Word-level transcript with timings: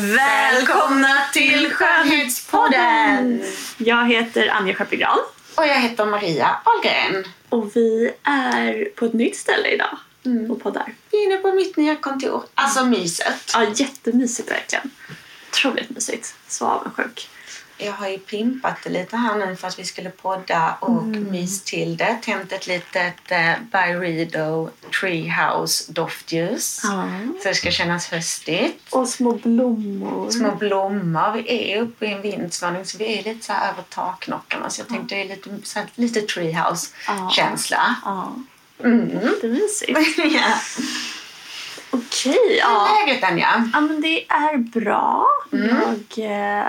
Välkomna 0.00 1.18
till 1.32 1.70
Skönhetspodden! 1.72 3.42
Jag 3.76 4.06
heter 4.08 4.48
Anja 4.48 4.74
Schappegran 4.74 5.18
Och 5.54 5.66
jag 5.66 5.80
heter 5.80 6.04
Maria 6.06 6.56
Ahlgren. 6.64 7.24
och 7.48 7.76
vi 7.76 8.10
är 8.22 8.84
på 8.96 9.04
ett 9.06 9.12
nytt 9.12 9.36
ställe 9.36 9.68
idag 9.68 9.98
och 10.50 10.62
poddar. 10.62 10.94
Vi 11.10 11.18
är 11.22 11.26
inne 11.26 11.36
på 11.36 11.52
mitt 11.52 11.76
nya 11.76 11.96
kontor. 11.96 12.44
Alltså 12.54 12.84
myset. 12.86 13.50
Ja, 13.54 13.66
jättemysigt 13.74 14.50
verkligen. 14.50 14.90
Otroligt 15.50 15.90
mysigt. 15.90 16.34
Så 16.48 16.66
avundsjuk. 16.66 17.28
Jag 17.78 17.92
har 17.92 18.08
ju 18.08 18.18
pimpat 18.18 18.76
det 18.84 18.90
lite 18.90 19.16
här 19.16 19.36
nu 19.46 19.56
för 19.56 19.68
att 19.68 19.78
vi 19.78 19.84
skulle 19.84 20.10
podda 20.10 20.76
och 20.80 21.04
mys 21.04 21.62
till 21.64 21.96
det. 21.96 22.18
Tänt 22.22 22.52
ett 22.52 22.66
litet 22.66 23.14
eh, 23.30 23.52
Byredo 23.72 24.70
Treehouse 25.00 25.92
doftljus. 25.92 26.80
Ja. 26.84 27.08
Så 27.42 27.48
det 27.48 27.54
ska 27.54 27.70
kännas 27.70 28.08
höstigt. 28.08 28.92
Och 28.92 29.08
små 29.08 29.32
blommor. 29.32 30.30
Små 30.30 30.54
blommor. 30.54 31.32
Vi 31.32 31.72
är 31.72 31.82
uppe 31.82 32.06
i 32.06 32.12
en 32.12 32.22
vindsvåning 32.22 32.84
så 32.84 32.98
vi 32.98 33.18
är 33.18 33.22
lite 33.24 33.46
så 33.46 33.52
över 33.52 33.82
taknockarna. 33.88 34.70
Så 34.70 34.80
jag 34.80 34.88
tänkte 34.88 35.14
det 35.14 35.20
är 35.22 35.28
lite, 35.28 35.50
så 35.62 35.78
här, 35.78 35.88
lite 35.94 36.20
treehouse-känsla. 36.22 37.96
Ja, 38.04 38.32
Mm. 38.84 39.10
jättemysigt. 39.24 39.98
ja. 40.18 40.54
Okej, 41.90 42.32
Hur 42.48 42.58
ja. 42.58 42.88
är 43.02 43.06
läget 43.06 43.24
Anja? 43.24 43.70
ja. 43.72 43.80
men 43.80 44.00
det 44.00 44.24
är 44.28 44.56
bra. 44.58 45.26
Jag 45.50 46.30
eh, 46.62 46.66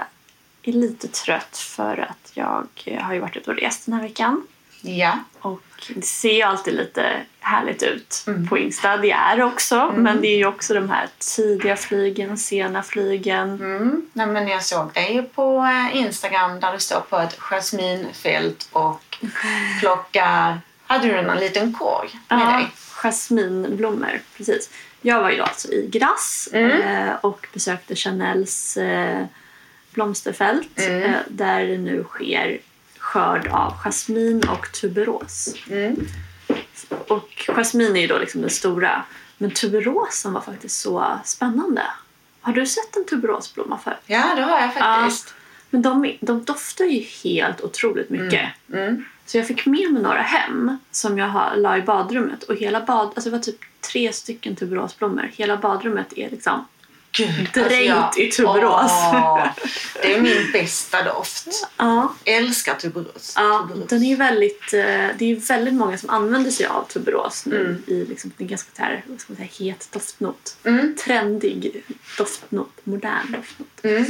är 0.67 0.73
lite 0.73 1.07
trött 1.07 1.57
för 1.57 1.97
att 1.97 2.31
jag 2.33 2.67
eh, 2.85 3.01
har 3.01 3.13
ju 3.13 3.19
varit 3.19 3.35
ute 3.37 3.51
och 3.51 3.57
rest 3.57 3.85
den 3.85 3.93
här 3.95 4.01
veckan. 4.01 4.47
Ja. 4.81 5.19
Och 5.39 5.61
det 5.95 6.05
ser 6.05 6.33
ju 6.33 6.41
alltid 6.41 6.73
lite 6.73 7.21
härligt 7.39 7.83
ut 7.83 8.25
på 8.49 8.57
Insta. 8.57 8.97
Det 8.97 9.11
är 9.11 9.41
också. 9.41 9.93
Men 9.95 10.21
det 10.21 10.27
är 10.27 10.37
ju 10.37 10.45
också 10.45 10.73
de 10.73 10.89
här 10.89 11.07
tidiga 11.17 11.75
flygen 11.75 12.37
sena 12.37 12.83
flygen. 12.83 13.49
Mm. 13.49 14.05
Nej, 14.13 14.27
men 14.27 14.47
jag 14.47 14.63
såg 14.63 14.93
dig 14.93 15.29
på 15.35 15.57
eh, 15.63 15.97
Instagram 15.97 16.59
där 16.59 16.73
du 16.73 16.79
står 16.79 16.99
på 16.99 17.17
ett 17.17 17.35
jasminfält 17.39 18.69
och 18.71 19.17
plockar... 19.79 20.59
Hade 20.87 21.07
du 21.07 21.21
någon 21.21 21.37
liten 21.37 21.73
korg 21.73 22.09
med 22.29 22.39
Ja, 22.39 22.51
dig? 22.57 22.67
jasminblommor. 23.03 24.19
Precis. 24.37 24.69
Jag 25.01 25.21
var 25.21 25.29
ju 25.31 25.41
alltså 25.41 25.67
i 25.71 25.87
Grasse 25.91 26.59
eh, 26.59 27.15
och 27.21 27.47
besökte 27.53 27.95
Chanels 27.95 28.77
blomsterfält 29.97 30.79
eh, 30.79 31.15
där 31.27 31.67
det 31.67 31.77
nu 31.77 32.03
sker 32.03 32.59
skörd 32.97 33.47
av 33.47 33.73
jasmin 33.73 34.43
och 34.49 34.71
tuberos. 34.71 35.55
Och 37.07 37.49
jasmin 37.49 37.95
är 37.95 38.01
ju 38.01 38.07
då 38.07 38.17
liksom 38.17 38.41
den 38.41 38.49
stora. 38.49 39.03
Men 39.37 39.51
tuberosen 39.51 40.33
var 40.33 40.41
faktiskt 40.41 40.81
så 40.81 41.19
spännande. 41.25 41.81
Har 42.41 42.53
du 42.53 42.65
sett 42.65 42.95
en 42.95 43.05
tuberosblomma 43.05 43.77
förut? 43.77 43.97
Ja, 44.05 44.35
det 44.35 44.41
har 44.41 44.59
jag 44.59 44.73
faktiskt. 44.73 45.33
Men 45.69 45.81
de, 45.81 46.17
de 46.21 46.43
doftar 46.43 46.85
ju 46.85 46.99
helt 47.23 47.61
otroligt 47.61 48.09
mycket. 48.09 48.49
Mm. 48.73 49.05
Så 49.25 49.37
jag 49.37 49.47
fick 49.47 49.65
med 49.65 49.91
mig 49.91 50.01
några 50.01 50.21
hem 50.21 50.77
som 50.91 51.17
jag 51.17 51.27
har, 51.27 51.55
la 51.55 51.77
i 51.77 51.81
badrummet. 51.81 52.43
Och 52.43 52.55
hela 52.55 52.81
bad, 52.81 53.07
alltså 53.07 53.29
det 53.29 53.35
var 53.35 53.43
typ 53.43 53.59
tre 53.91 54.13
stycken 54.13 54.55
tuberosblommor. 54.55 55.31
Hela 55.33 55.57
badrummet 55.57 56.13
är 56.17 56.29
liksom 56.29 56.65
Gud, 57.11 57.49
dränkt 57.53 58.17
i 58.17 58.31
tuberos. 58.31 58.91
Åh, 58.91 59.47
det 60.01 60.13
är 60.13 60.21
min 60.21 60.51
bästa 60.51 61.03
doft. 61.03 61.67
Ja, 61.77 62.13
Älskar 62.25 62.75
tuberos. 62.75 63.33
ja 63.35 63.67
tuberos. 63.69 63.89
den 63.89 64.03
är 64.03 64.15
väldigt, 64.15 64.73
eh, 64.73 65.07
det 65.17 65.31
är 65.31 65.47
väldigt 65.47 65.73
många 65.73 65.97
som 65.97 66.09
använder 66.09 66.51
sig 66.51 66.65
av 66.65 66.83
tuberos 66.87 67.45
nu 67.45 67.83
i 67.87 68.05
liksom 68.05 68.31
en 68.37 68.47
ganska 68.47 68.83
här, 68.83 69.03
vad 69.07 69.19
ska 69.19 69.33
man 69.33 69.37
säga, 69.37 69.69
het 69.71 69.87
doftnot. 69.91 70.57
Trendig 71.05 71.83
doftnot, 72.17 72.71
modern 72.83 73.31
doftnot. 73.31 74.07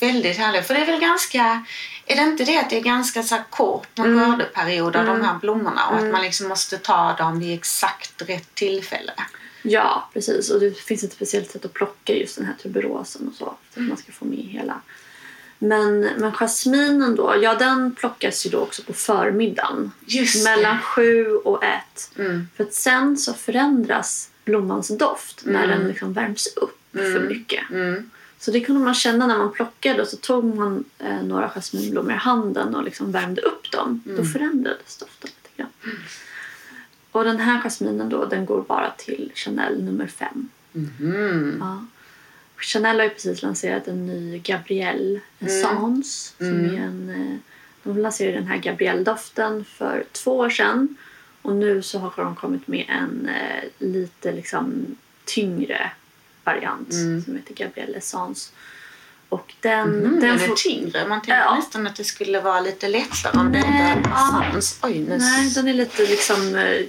Väldigt 0.00 0.36
härligt. 0.36 0.66
För 0.66 0.74
det 0.74 0.80
är 0.80 0.86
väl 0.86 1.00
ganska... 1.00 1.64
Är 2.06 2.16
det 2.16 2.22
inte 2.22 2.44
det 2.44 2.58
att 2.58 2.70
det 2.70 2.76
är 2.76 2.80
ganska 2.80 3.22
så 3.22 3.36
kort 3.50 3.96
någon 3.96 4.18
skördeperiod 4.20 4.96
av 4.96 5.06
de 5.06 5.22
här 5.22 5.38
blommorna 5.38 5.86
och 5.88 5.96
att 5.96 6.12
man 6.12 6.22
liksom 6.22 6.48
måste 6.48 6.78
ta 6.78 7.12
dem 7.12 7.40
vid 7.40 7.58
exakt 7.58 8.22
rätt 8.26 8.54
tillfälle? 8.54 9.12
Ja, 9.62 10.10
precis. 10.12 10.50
Och 10.50 10.60
det 10.60 10.78
finns 10.78 11.04
ett 11.04 11.12
speciellt 11.12 11.50
sätt 11.50 11.64
att 11.64 11.72
plocka 11.72 12.14
just 12.14 12.36
den 12.36 12.46
här 12.46 12.54
tuberosen 12.62 13.28
och 13.28 13.34
så. 13.34 13.54
Så 13.74 13.80
att 13.80 13.86
man 13.88 13.96
ska 13.96 14.12
få 14.12 14.24
med 14.24 14.38
hela. 14.38 14.80
Men, 15.58 16.00
men 16.00 16.32
jasminen 16.32 17.16
då, 17.16 17.34
ja 17.42 17.54
den 17.54 17.94
plockas 17.94 18.46
ju 18.46 18.50
då 18.50 18.58
också 18.58 18.82
på 18.82 18.92
förmiddagen. 18.92 19.90
Just 20.06 20.44
mellan 20.44 20.78
sju 20.80 21.26
och 21.26 21.64
ett. 21.64 22.10
För 22.56 22.64
att 22.64 22.74
sen 22.74 23.16
så 23.16 23.34
förändras 23.34 24.30
blommans 24.44 24.88
doft 24.88 25.42
när 25.44 25.66
den 25.66 25.88
liksom 25.88 26.12
värms 26.12 26.46
upp 26.56 26.78
för 26.92 27.20
mycket. 27.28 27.62
Så 28.40 28.50
det 28.50 28.60
kunde 28.60 28.80
man 28.84 28.94
känna 28.94 29.26
när 29.26 29.38
man 29.38 29.52
plockade 29.52 30.02
och 30.02 30.08
så 30.08 30.16
tog 30.16 30.56
man 30.56 30.84
eh, 30.98 31.22
några 31.22 31.48
jasminblommor 31.48 32.12
i 32.12 32.16
handen 32.16 32.74
och 32.74 32.84
liksom 32.84 33.12
värmde 33.12 33.40
upp 33.42 33.70
dem. 33.72 34.02
Då 34.16 34.24
förändrades 34.24 34.96
doften 34.96 35.30
lite 35.42 35.56
grann. 35.56 35.70
Och 37.18 37.24
den 37.24 37.40
här 37.40 37.60
jasminen 37.62 38.08
då, 38.08 38.24
den 38.24 38.46
går 38.46 38.62
bara 38.62 38.90
till 38.90 39.32
Chanel 39.34 39.82
nummer 39.84 40.06
fem. 40.06 40.48
Ja. 41.60 41.84
Chanel 42.56 42.96
har 42.96 43.04
ju 43.04 43.10
precis 43.10 43.42
lanserat 43.42 43.88
en 43.88 44.06
ny 44.06 44.38
Gabrielle 44.38 45.20
Essence. 45.40 46.32
Som 46.38 46.64
är 46.64 46.74
en, 46.80 47.10
eh, 47.10 47.36
de 47.82 47.98
lanserade 47.98 48.36
den 48.38 48.46
här 48.46 48.56
Gabrielle-doften 48.58 49.64
för 49.64 50.04
två 50.12 50.36
år 50.38 50.50
sedan. 50.50 50.96
Och 51.42 51.56
nu 51.56 51.82
så 51.82 51.98
har 51.98 52.12
de 52.24 52.36
kommit 52.36 52.68
med 52.68 52.84
en 52.88 53.28
eh, 53.28 53.64
lite 53.78 54.32
liksom 54.32 54.96
tyngre 55.24 55.90
variant 56.44 56.94
som 56.94 57.36
heter 57.36 57.54
Gabrielle 57.64 57.96
Essence. 57.98 58.50
Och 59.28 59.54
den, 59.60 59.88
Mm, 59.88 60.02
den 60.02 60.20
den 60.20 60.38
får- 60.38 60.54
tyngre. 60.54 61.08
Man 61.08 61.18
tänkte 61.20 61.32
Ja. 61.46 61.54
nästan 61.54 61.86
att 61.86 61.96
det 61.96 62.04
skulle 62.04 62.40
vara 62.40 62.60
lite 62.60 62.88
lättare 62.88 63.38
om 63.40 63.46
Nej, 63.52 63.60
inte 63.96 64.08
ja. 64.10 64.44
Oj, 64.82 64.98
nu... 64.98 65.18
Nej, 65.18 65.50
den 65.54 65.68
är 65.68 65.74
lite 65.74 66.02
liksom 66.06 66.54
eh, 66.54 66.80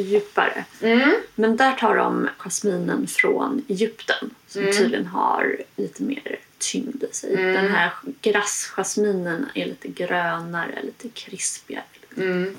djupare. 0.00 0.64
Mm. 0.82 1.12
Men 1.34 1.56
där 1.56 1.72
tar 1.72 1.96
de 1.96 2.28
jasminen 2.38 3.06
från 3.06 3.64
Egypten 3.68 4.30
som 4.46 4.62
Mm. 4.62 4.74
tydligen 4.76 5.06
har 5.06 5.56
lite 5.76 6.02
mer 6.02 6.38
tyngd 6.58 7.04
i 7.10 7.14
sig. 7.14 7.36
Den 7.36 7.68
här 7.68 7.90
grassjasminen 8.22 9.46
är 9.54 9.66
lite 9.66 9.88
grönare, 9.88 10.78
lite 10.82 11.08
krispigare. 11.08 11.84
Mm. 12.16 12.56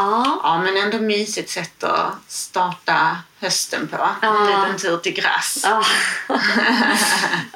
Ja, 0.00 0.40
Ja, 0.42 0.62
men 0.62 0.76
ändå 0.76 0.98
mysigt 0.98 1.50
sätt 1.50 1.84
att 1.84 2.12
starta 2.28 3.16
hösten 3.40 3.88
på. 3.88 4.08
Ja. 4.22 4.40
En 4.40 4.46
liten 4.46 4.76
tur 4.78 4.96
till 4.96 5.12
Grass. 5.12 5.60
ja. 5.62 5.84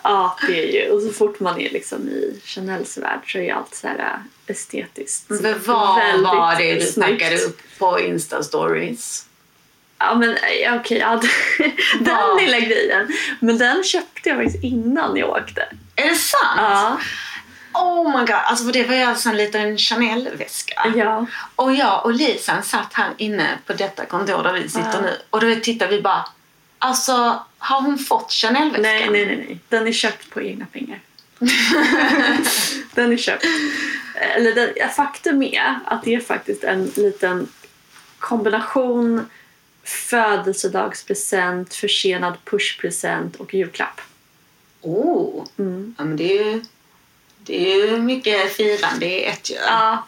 ja, 0.03 0.37
det 0.47 0.69
är 0.69 0.73
ju. 0.85 0.91
Och 0.91 1.03
så 1.03 1.13
fort 1.13 1.41
man 1.41 1.61
är 1.61 1.71
liksom 1.71 2.09
i 2.09 2.41
Chanels 2.45 2.99
värld 2.99 3.33
så 3.33 3.39
är 3.39 3.55
allt 3.55 3.75
så 3.75 3.87
här 3.89 3.99
äh, 3.99 4.51
estetiskt. 4.51 5.27
Så 5.37 5.43
Men 5.43 5.61
vad 5.67 6.21
var 6.23 6.59
det 6.59 6.75
du 6.75 6.93
taggade 6.93 7.39
upp 7.39 7.61
på 7.79 7.99
Insta-stories? 7.99 9.25
Ja 9.99 10.15
men 10.15 10.37
ja, 10.63 10.77
okej, 10.77 10.99
ja, 10.99 11.21
den 12.01 12.17
Vad? 12.17 12.43
lilla 12.43 12.61
grejen. 12.61 13.09
Men 13.41 13.59
den 13.59 13.85
köpte 13.85 14.29
jag 14.29 14.39
faktiskt 14.39 14.65
innan 14.65 15.17
jag 15.17 15.31
åkte. 15.31 15.69
Är 15.97 16.09
det 16.09 16.15
sant? 16.15 16.43
Ja. 16.57 16.99
Oh 17.75 18.19
my 18.19 18.27
god, 18.27 18.31
alltså 18.31 18.65
för 18.65 18.73
det 18.73 18.85
var 18.85 18.95
ju 18.95 19.03
alltså 19.03 19.29
en 19.29 19.37
liten 19.37 19.79
Chanel-väska. 19.79 20.93
Ja. 20.97 21.27
Och 21.57 21.75
jag 21.75 22.05
och 22.05 22.13
Lisan 22.15 22.63
satt 22.63 22.93
här 22.93 23.11
inne 23.17 23.59
på 23.67 23.73
detta 23.73 24.05
kontor 24.07 24.43
där 24.43 24.53
vi 24.53 24.69
sitter 24.69 24.91
Ja. 24.95 25.01
nu 25.01 25.17
och 25.31 25.41
då 25.41 25.55
tittade 25.63 25.97
vi 25.97 26.03
bara 26.03 26.29
Alltså, 26.79 27.45
har 27.59 27.83
hon 27.83 27.99
fått 27.99 28.33
Chanel-väskan? 28.33 28.83
Nej, 28.83 29.11
nej, 29.11 29.27
nej, 29.27 29.37
nej. 29.37 29.59
Den 29.69 29.87
är 29.89 29.93
köpt 29.93 30.31
på 30.31 30.43
egna 30.43 30.67
pengar. 30.73 31.01
den 32.95 33.13
är 33.13 33.17
köpt. 33.17 33.45
Eller 34.37 34.55
den, 34.55 34.71
ja, 34.77 34.89
faktum 34.89 35.43
är 35.43 35.79
att 35.85 36.03
det 36.03 36.15
är 36.15 36.21
faktiskt 36.21 36.65
en 36.65 36.85
liten 36.97 37.49
kombination 38.19 39.27
födelsedagspresent, 39.85 41.75
försenad 41.75 42.35
pushpresent 42.45 43.37
och 43.37 43.55
julklapp. 43.55 44.01
Oh, 44.81 45.45
Mm. 45.59 45.95
ja, 45.99 46.05
men 46.05 46.17
det 46.17 46.39
är 46.39 46.45
ju, 46.45 46.65
det 47.47 47.73
är 47.73 47.87
ju 47.87 47.99
mycket 47.99 48.53
firande 48.53 49.07
i 49.07 49.25
ett 49.25 49.51
ju. 49.51 49.57
Ja, 49.57 50.07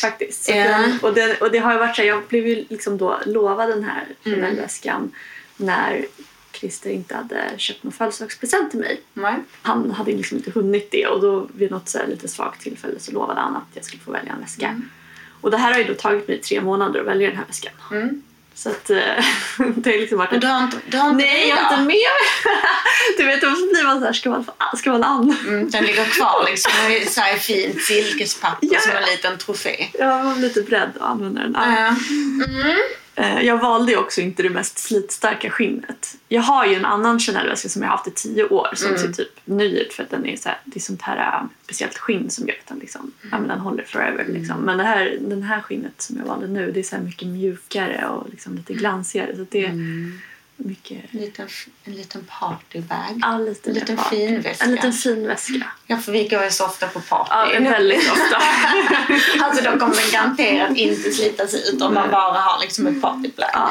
faktiskt. 0.00 0.48
Ja. 0.48 0.54
den, 0.54 0.98
och, 1.02 1.14
den, 1.14 1.36
och 1.40 1.50
det 1.50 1.58
har 1.58 1.72
ju 1.72 1.78
varit 1.78 1.96
så 1.96 2.02
jag 2.02 2.22
blev 2.28 2.46
ju 2.46 2.64
liksom 2.68 2.98
då 2.98 3.18
lovad 3.26 3.68
den 3.68 3.84
här 3.84 4.06
Mm. 4.24 4.40
Chanel-väskan 4.40 5.12
när 5.56 6.06
Christer 6.52 6.90
inte 6.90 7.14
hade 7.14 7.54
köpt 7.56 7.82
någon 7.82 7.92
födelsedagspresent 7.92 8.70
till 8.70 8.80
mig. 8.80 9.00
Nej. 9.14 9.34
Han 9.62 9.90
hade 9.90 10.12
liksom 10.12 10.36
inte 10.36 10.50
hunnit 10.50 10.90
det 10.90 11.06
och 11.06 11.20
då 11.20 11.48
vid 11.54 11.70
något 11.70 11.88
så 11.88 11.98
lite 12.08 12.28
svagt 12.28 12.60
tillfälle 12.60 12.98
så 12.98 13.12
lovade 13.12 13.40
han 13.40 13.56
att 13.56 13.68
jag 13.74 13.84
skulle 13.84 14.02
få 14.02 14.12
välja 14.12 14.32
en 14.32 14.40
väska. 14.40 14.68
Mm. 14.68 14.88
Och 15.40 15.50
det 15.50 15.56
här 15.56 15.72
har 15.72 15.78
ju 15.78 15.84
då 15.84 15.94
tagit 15.94 16.28
mig 16.28 16.40
tre 16.40 16.60
månader 16.60 17.00
att 17.00 17.06
välja 17.06 17.28
den 17.28 17.36
här 17.36 17.46
väskan. 17.46 17.72
Så 18.58 18.68
att 18.68 18.90
eh, 18.90 18.96
det 19.76 19.90
har 19.90 19.98
liksom 19.98 20.18
varit... 20.18 20.30
Men 20.30 20.40
du 20.40 20.46
har 20.46 20.64
inte, 20.64 20.76
du 20.86 20.96
har 20.98 21.10
inte 21.10 21.24
Nej, 21.24 21.48
jag 21.48 21.56
har 21.56 21.62
inte 21.62 21.76
med 21.76 21.86
mig! 21.86 21.98
Du 23.16 23.24
vet, 23.24 23.40
då 23.40 23.50
blir 23.50 23.84
man 23.84 24.00
så 24.00 24.06
här, 24.06 24.12
ska 24.12 24.30
man, 24.30 24.44
ska 24.76 24.92
man 24.92 25.04
an? 25.04 25.36
Mm, 25.46 25.70
den 25.70 25.84
ligger 25.84 26.04
kvar 26.04 26.46
liksom 26.50 26.72
i 26.90 27.06
så 27.06 27.20
här 27.20 27.36
fint 27.36 27.82
silkespapper 27.82 28.68
Ja. 28.72 28.80
som 28.80 28.90
en 28.90 29.04
liten 29.04 29.38
trofé. 29.38 29.86
Jag 29.98 30.24
var 30.24 30.36
lite 30.36 30.62
beredd 30.62 30.90
att 30.96 31.02
använda 31.02 31.40
den. 31.40 31.52
Ja. 31.54 31.76
Ja. 31.78 32.74
Eh, 33.18 33.40
Jag 33.40 33.58
valde 33.58 33.96
också 33.96 34.20
inte 34.20 34.42
det 34.42 34.50
mest 34.50 34.78
slitstarka 34.78 35.50
skinnet. 35.50 36.16
Jag 36.28 36.42
har 36.42 36.66
ju 36.66 36.74
en 36.74 36.84
annan 36.84 37.18
Chanel-väska 37.18 37.68
som 37.68 37.82
jag 37.82 37.88
har 37.88 37.96
haft 37.96 38.08
i 38.08 38.10
tio 38.10 38.44
år 38.44 38.68
som 38.74 38.98
ser 38.98 39.12
typ 39.12 39.28
ny 39.44 39.78
ut 39.78 39.92
för 39.92 40.02
att 40.02 40.10
den 40.10 40.26
är 40.26 40.36
så 40.36 40.48
här, 40.48 40.58
det 40.64 40.76
är 40.76 40.80
sånt 40.80 41.02
här 41.02 41.16
äh, 41.16 41.46
speciellt 41.64 41.98
skinn 41.98 42.30
som 42.30 42.48
gör 42.48 42.54
att 42.54 42.66
den, 42.66 42.78
liksom, 42.78 43.12
ja, 43.30 43.38
men 43.38 43.48
den 43.48 43.58
håller 43.58 43.84
forever. 43.84 44.24
Liksom. 44.28 44.60
Men 44.60 44.78
det 44.78 44.84
här, 44.84 45.18
den 45.20 45.42
här 45.42 45.60
skinnet 45.60 46.02
som 46.02 46.16
jag 46.16 46.24
valde 46.24 46.46
nu 46.46 46.72
det 46.72 46.80
är 46.80 46.84
så 46.84 46.96
här 46.96 47.02
mycket 47.02 47.28
mjukare 47.28 48.08
och 48.08 48.30
liksom 48.30 48.54
lite 48.54 48.72
glansigare. 48.74 49.36
Så 49.36 49.46
det 49.50 49.64
är 49.64 49.72
mycket... 50.58 51.04
En 51.14 51.20
liten, 51.20 51.48
en 51.84 51.92
liten 51.94 52.26
partybag. 52.40 53.18
Ja, 53.22 53.38
lite 53.38 53.70
en 53.70 53.74
liten 53.74 53.96
mer 53.96 54.02
fin 54.02 54.28
party. 54.36 54.48
väska. 54.48 54.64
En 54.64 54.72
liten 54.72 54.92
fin 54.92 55.26
väska. 55.26 55.66
Ja, 55.86 55.96
för 55.96 56.12
vi 56.12 56.28
går 56.28 56.44
ju 56.44 56.50
så 56.50 56.64
ofta 56.66 56.86
på 56.88 57.00
party. 57.00 57.54
Ja, 57.54 57.70
väldigt 57.70 58.10
ofta. 58.12 58.36
alltså 59.44 59.64
då 59.64 59.78
kommer 59.78 59.94
den 60.02 60.10
garanterat 60.12 60.76
inte 60.76 61.10
slitas 61.12 61.54
ut 61.54 61.82
om 61.82 61.94
man 61.94 62.10
bara 62.10 62.38
har 62.40 62.60
liksom 62.60 62.86
ett 62.86 63.02
partyplagg. 63.02 63.50
ja, 63.52 63.70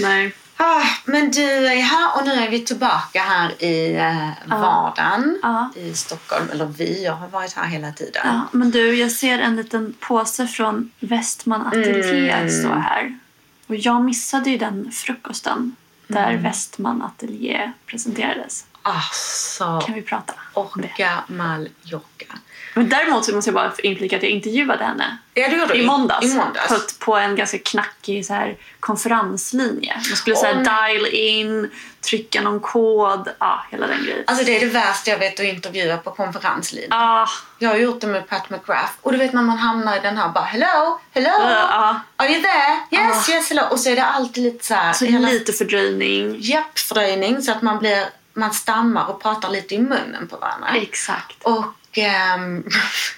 nej. 0.00 0.32
Ah, 0.60 0.82
men 1.04 1.30
du 1.30 1.66
är 1.66 1.76
här 1.82 2.16
och 2.16 2.26
nu 2.26 2.32
är 2.32 2.50
vi 2.50 2.60
tillbaka 2.64 3.22
här 3.22 3.62
i 3.62 3.94
eh, 3.96 4.28
vardagen 4.58 5.38
Ja. 5.42 5.70
i 5.76 5.94
Stockholm. 5.94 6.48
Eller 6.52 6.64
vi, 6.66 7.04
jag 7.04 7.12
har 7.12 7.28
varit 7.28 7.52
här 7.52 7.66
hela 7.66 7.92
tiden. 7.92 8.22
Ja, 8.24 8.40
men 8.52 8.70
du, 8.70 8.94
jag 8.94 9.10
ser 9.12 9.38
en 9.38 9.56
liten 9.56 9.94
påse 10.00 10.46
från 10.46 10.90
Westman 11.00 11.66
Atelier 11.66 12.38
Mm. 12.40 12.50
stå 12.50 12.68
här. 12.68 13.18
Och 13.66 13.76
jag 13.76 14.04
missade 14.04 14.50
ju 14.50 14.58
den 14.58 14.90
frukosten 14.92 15.76
där 16.08 16.30
Mm. 16.30 16.42
Westman 16.42 17.02
Atelier 17.02 17.72
presenterades. 17.86 18.64
Alltså, 18.82 19.80
Kan 19.86 19.94
vi 19.94 20.02
prata 20.02 20.34
orka 20.54 21.24
Mallorca. 21.26 22.38
Men 22.74 22.88
däremot 22.88 23.24
så 23.24 23.34
måste 23.34 23.48
jag 23.50 23.54
bara 23.54 23.72
inflika 23.82 24.16
att 24.16 24.22
jag 24.22 24.32
intervjuade 24.32 24.84
henne 24.84 25.18
Ja, 25.34 25.48
det 25.48 25.56
gjorde 25.56 25.78
i 25.78 25.86
måndags, 25.86 26.26
I 26.26 26.36
måndags. 26.36 26.98
På, 26.98 27.16
en 27.16 27.36
ganska 27.36 27.58
knackig 27.58 28.26
så 28.26 28.34
här, 28.34 28.56
konferenslinje. 28.80 29.94
Man 29.94 30.16
skulle 30.16 30.36
så 30.36 30.46
här, 30.46 30.54
Åh, 30.54 30.62
dial 30.62 31.06
in, 31.06 31.70
trycka 32.10 32.40
någon 32.40 32.60
kod, 32.60 33.28
ja, 33.38 33.66
hela 33.70 33.86
den 33.86 34.02
grejen. 34.04 34.24
Alltså 34.26 34.44
det 34.44 34.56
är 34.56 34.60
det 34.60 34.66
värsta 34.66 35.10
jag 35.10 35.18
vet 35.18 35.40
att 35.40 35.46
intervjua 35.46 35.96
på 35.96 36.10
konferenslinjen. 36.10 36.92
Ah, 36.92 37.26
Jag 37.58 37.70
har 37.70 37.76
gjort 37.76 38.00
det 38.00 38.06
med 38.06 38.28
Pat 38.28 38.50
McGrath. 38.50 38.92
Och 39.02 39.12
du 39.12 39.18
vet 39.18 39.32
när 39.32 39.42
man 39.42 39.58
hamnar 39.58 39.96
i 39.96 40.00
den 40.00 40.16
här 40.16 40.28
bara 40.28 40.44
hello, 40.44 41.00
hello, 41.14 41.30
ja. 41.40 42.00
are 42.16 42.28
you 42.28 42.42
there? 42.42 43.02
Yes, 43.02 43.28
yes, 43.28 43.48
hello. 43.48 43.62
Och 43.70 43.80
så 43.80 43.90
är 43.90 43.96
det 43.96 44.04
alltid 44.04 44.44
lite 44.44 44.64
så 44.64 44.74
här. 44.74 44.92
så 44.92 45.04
hela- 45.04 45.28
lite 45.28 45.52
fördröjning. 45.52 46.36
Japp, 46.40 46.78
fördröjning 46.78 47.42
så 47.42 47.52
att 47.52 47.62
man 47.62 47.78
blir 47.78 48.04
man 48.32 48.52
stammar 48.54 49.10
och 49.10 49.22
pratar 49.22 49.50
lite 49.50 49.74
i 49.74 49.78
munnen 49.78 50.28
på 50.30 50.36
varandra. 50.36 50.68
Exakt. 50.76 51.42
Och, 51.44 51.64
ehm, 51.98 52.64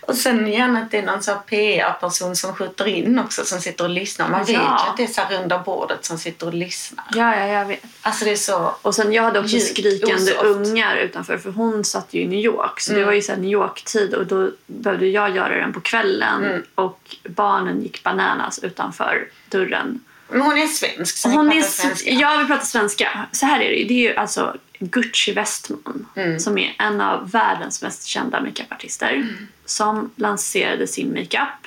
och 0.00 0.14
sen 0.14 0.46
igen 0.46 0.76
att 0.76 0.90
det 0.90 0.98
är 0.98 1.02
någon 1.02 1.20
PR-person 1.46 2.36
som 2.36 2.54
skjuter 2.54 2.86
in 2.88 3.18
också 3.18 3.44
som 3.44 3.60
sitter 3.60 3.84
och 3.84 3.90
lyssnar. 3.90 4.28
Man 4.28 4.40
vet 4.40 4.48
ju 4.48 4.52
Ja. 4.52 4.86
att 4.90 4.96
det 4.96 5.02
är 5.02 5.06
så 5.06 5.22
runda 5.30 5.58
bordet 5.58 6.04
som 6.04 6.18
sitter 6.18 6.46
och 6.46 6.54
lyssnar. 6.54 7.04
Ja, 7.14 7.36
ja, 7.36 7.46
jag 7.46 7.64
vet. 7.66 7.80
Alltså 8.02 8.24
det 8.24 8.30
är 8.30 8.36
så... 8.36 8.74
Och 8.82 8.94
sen 8.94 9.12
jag 9.12 9.22
hade 9.22 9.40
också 9.40 9.56
Djupt 9.56 9.68
skrikande 9.70 10.32
osoft. 10.32 10.42
ungar 10.44 10.96
utanför 10.96 11.38
för 11.38 11.50
hon 11.50 11.84
satt 11.84 12.14
ju 12.14 12.20
i 12.20 12.26
New 12.28 12.40
York. 12.40 12.80
Så 12.80 12.92
det 12.92 13.04
var 13.04 13.12
ju 13.12 13.22
så 13.22 13.36
New 13.36 13.50
York-tid 13.50 14.14
och 14.14 14.26
då 14.26 14.50
behövde 14.66 15.06
jag 15.06 15.36
göra 15.36 15.56
den 15.60 15.72
på 15.72 15.80
kvällen. 15.80 16.64
Och 16.74 17.16
barnen 17.28 17.82
gick 17.82 18.02
bananas 18.02 18.58
utanför 18.58 19.28
dörren. 19.48 20.00
Men 20.30 20.40
hon 20.40 20.58
är 20.58 20.66
svensk 20.66 21.16
så 21.16 21.28
Hon 21.28 21.48
ni 21.48 21.56
är, 21.56 21.60
pratar 21.62 21.72
svenska. 21.72 22.10
ja, 22.10 22.36
vi 22.42 22.46
pratar 22.46 22.64
svenska. 22.64 23.26
Så 23.32 23.46
här 23.46 23.60
är 23.60 23.68
det 23.70 23.76
ju. 23.76 23.84
Det 23.88 23.94
är 23.94 24.10
ju 24.10 24.16
alltså 24.16 24.56
Gucci 24.78 25.32
Westman 25.32 26.06
som 26.38 26.58
är 26.58 26.76
en 26.78 27.00
av 27.00 27.30
världens 27.30 27.82
mest 27.82 28.04
kända 28.04 28.40
makeupartister 28.42 29.26
som 29.64 30.10
lanserade 30.16 30.86
sin 30.86 31.10
makeup 31.10 31.66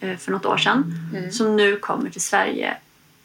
eh, 0.00 0.16
för 0.16 0.32
något 0.32 0.46
år 0.46 0.56
sedan 0.56 0.94
som 1.32 1.56
nu 1.56 1.76
kommer 1.76 2.10
till 2.10 2.20
Sverige 2.20 2.76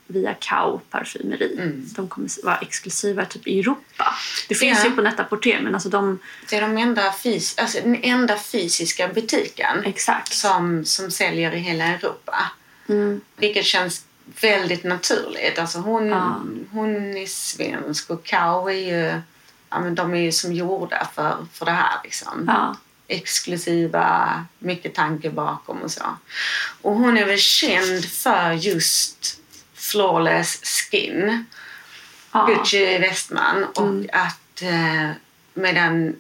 via 0.08 0.34
Kao 0.34 0.82
parfymeri. 0.90 1.72
De 1.96 2.08
kommer 2.08 2.46
vara 2.46 2.58
exklusiva 2.58 3.26
typ 3.26 3.48
i 3.48 3.60
Europa. 3.60 4.16
Det 4.50 4.56
finns 4.56 4.80
Ja. 4.84 4.90
ju 4.90 4.96
på 4.96 5.02
Net-a-Porter 5.02 5.60
men 5.64 5.74
alltså 5.74 5.90
de... 5.90 6.20
Det 6.50 6.56
är 6.56 6.62
de 6.62 6.78
enda, 6.78 7.12
fys- 7.12 7.62
alltså 7.62 7.80
den 7.82 8.04
enda 8.04 8.38
fysiska 8.40 9.08
butiken 9.08 9.84
Exakt. 9.86 10.34
som, 10.34 10.86
som 10.86 11.12
säljer 11.12 11.56
i 11.56 11.60
hela 11.60 11.84
Europa. 11.86 12.52
Vilket 13.38 13.66
känns 13.66 14.05
väldigt 14.42 14.84
naturligt. 14.84 15.60
Alltså 15.60 15.80
hon, 15.80 16.08
Ja. 16.08 16.42
hon 16.72 17.18
är 17.18 17.26
svensk 17.28 18.10
och 18.10 18.24
Kao 18.26 18.70
är 18.70 18.74
ju, 18.74 19.22
ja, 19.70 19.80
men 19.80 19.96
de 19.96 20.14
är 20.14 20.20
ju 20.22 20.32
som 20.32 20.54
gjorda 20.54 21.08
för, 21.16 21.46
för 21.54 21.66
det 21.66 21.72
här. 21.72 22.00
Liksom. 22.04 22.46
Ja. 22.48 22.76
Exklusiva, 23.08 24.46
mycket 24.60 24.96
tanke 24.96 25.30
bakom 25.30 25.82
och 25.82 25.92
så. 25.92 26.04
Och 26.82 26.96
hon 26.96 27.18
är 27.18 27.26
väl 27.26 27.40
känd 27.40 28.06
för 28.06 28.52
just 28.52 29.40
flawless 29.74 30.62
skin. 30.64 31.46
Ja. 32.32 32.46
Gucci 32.46 32.98
Westman 32.98 33.64
och 33.64 34.16
att 34.16 34.62
eh, 34.62 35.10
med 35.54 35.76
den 35.76 36.16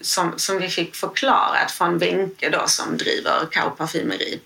som, 0.00 0.32
som 0.38 0.58
vi 0.58 0.68
fick 0.68 0.96
förklarat 0.96 1.70
från 1.70 1.98
Wenke 1.98 2.50
då 2.50 2.62
som 2.66 2.96
driver 2.96 3.46
Kao 3.50 3.70
parfymeri 3.70 4.40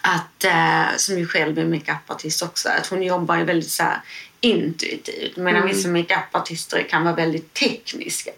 att, 0.00 0.44
eh, 0.44 0.96
som 0.96 1.18
ju 1.18 1.26
själv 1.26 1.58
är 1.58 1.64
makeupartist 1.64 2.42
också, 2.42 2.68
att 2.68 2.86
hon 2.86 3.02
jobbar 3.02 3.36
ju 3.36 3.44
väldigt 3.44 3.70
så 3.70 3.82
här 3.82 4.00
intuitivt 4.40 5.36
medan 5.36 5.66
vissa 5.66 5.88
makeupartister 5.88 6.82
kan 6.82 7.04
vara 7.04 7.14
väldigt 7.14 7.54
tekniska 7.54 8.30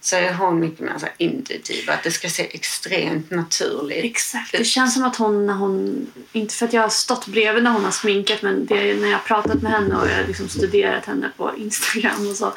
så 0.00 0.16
är 0.16 0.34
hon 0.34 0.60
mycket 0.60 0.80
mer 0.80 0.98
så 0.98 1.06
intuitiv 1.18 1.90
att 1.90 2.02
det 2.02 2.10
ska 2.10 2.28
se 2.28 2.48
extremt 2.54 3.30
naturligt 3.30 4.04
Exakt. 4.04 4.52
Det 4.52 4.64
känns 4.64 4.94
som 4.94 5.04
att 5.04 5.16
hon, 5.16 5.46
när 5.46 5.54
hon... 5.54 6.06
Inte 6.32 6.54
för 6.54 6.66
att 6.66 6.72
jag 6.72 6.82
har 6.82 6.88
stått 6.88 7.26
bredvid 7.26 7.64
när 7.64 7.70
hon 7.70 7.84
har 7.84 7.90
sminkat 7.90 8.42
men 8.42 8.66
det 8.66 8.90
är 8.90 8.94
när 8.94 9.06
jag 9.06 9.18
har 9.18 9.24
pratat 9.24 9.62
med 9.62 9.72
henne 9.72 9.96
och 9.96 10.08
jag 10.08 10.16
har 10.16 10.24
liksom 10.24 10.48
studerat 10.48 11.04
henne 11.04 11.30
på 11.36 11.52
Instagram 11.56 12.28
och 12.30 12.36
så. 12.36 12.52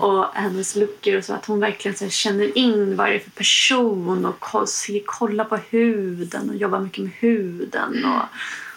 Och 0.00 0.26
hennes 0.34 0.76
looker 0.76 1.18
och 1.18 1.24
så. 1.24 1.32
Att 1.32 1.46
hon 1.46 1.60
verkligen 1.60 1.96
så 1.96 2.08
känner 2.08 2.58
in 2.58 2.96
vad 2.96 3.08
det 3.08 3.14
är 3.14 3.18
för 3.18 3.30
person 3.30 4.24
och 4.24 4.40
kollar 5.06 5.44
på 5.44 5.56
huden 5.56 6.50
och 6.50 6.56
jobbar 6.56 6.80
mycket 6.80 7.04
med 7.04 7.12
huden 7.18 8.04
och, 8.04 8.22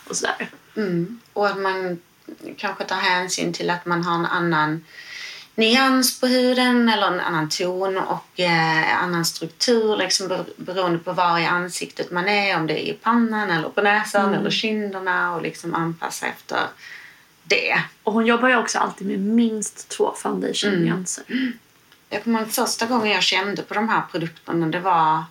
och 0.10 0.16
sådär. 0.16 0.50
Mm. 0.75 1.20
Och 1.34 1.48
att 1.48 1.60
man 1.60 2.00
kanske 2.58 2.84
tar 2.84 2.96
hänsyn 2.96 3.53
till 3.53 3.70
att 3.70 3.86
man 3.86 4.03
har 4.03 4.15
en 4.15 4.25
annan 4.25 4.86
nyans 5.56 6.20
på 6.20 6.27
huden 6.27 6.89
eller 6.89 7.08
en 7.08 7.20
annan 7.20 7.50
ton 7.50 7.98
och 7.98 8.39
eh, 8.39 9.03
annan 9.03 9.25
struktur 9.25 9.98
liksom 9.98 10.27
ber- 10.27 10.53
beroende 10.58 11.00
på 11.00 11.13
var 11.13 11.39
i 11.39 11.46
ansiktet 11.46 12.12
man 12.12 12.27
är. 12.27 12.58
Om 12.58 12.68
det 12.68 12.88
är 12.88 12.94
i 12.94 12.94
pannan 12.94 13.50
eller 13.50 13.70
på 13.70 13.82
näsan 13.82 14.34
eller 14.34 14.50
kinderna 14.50 15.36
och 15.36 15.42
liksom 15.42 15.74
anpassa 15.74 16.27
efter 16.27 16.60
det. 17.44 17.82
Och 18.03 18.13
hon 18.13 18.25
jobbar 18.25 18.50
ju 18.50 18.58
också 18.58 18.80
alltid 18.80 19.08
med 19.08 19.20
minst 19.20 19.89
två 19.89 20.13
foundation-nyanser. 20.18 21.24
Jag 22.10 22.24
kommer 22.24 22.39
ihåg 22.39 22.51
första 22.51 22.86
gången 22.86 23.12
jag 23.12 23.24
kände 23.24 23.62
på 23.62 23.74
de 23.74 23.89
här 23.89 24.01
produkterna 24.12 24.68
det 24.68 24.80
var 24.80 25.24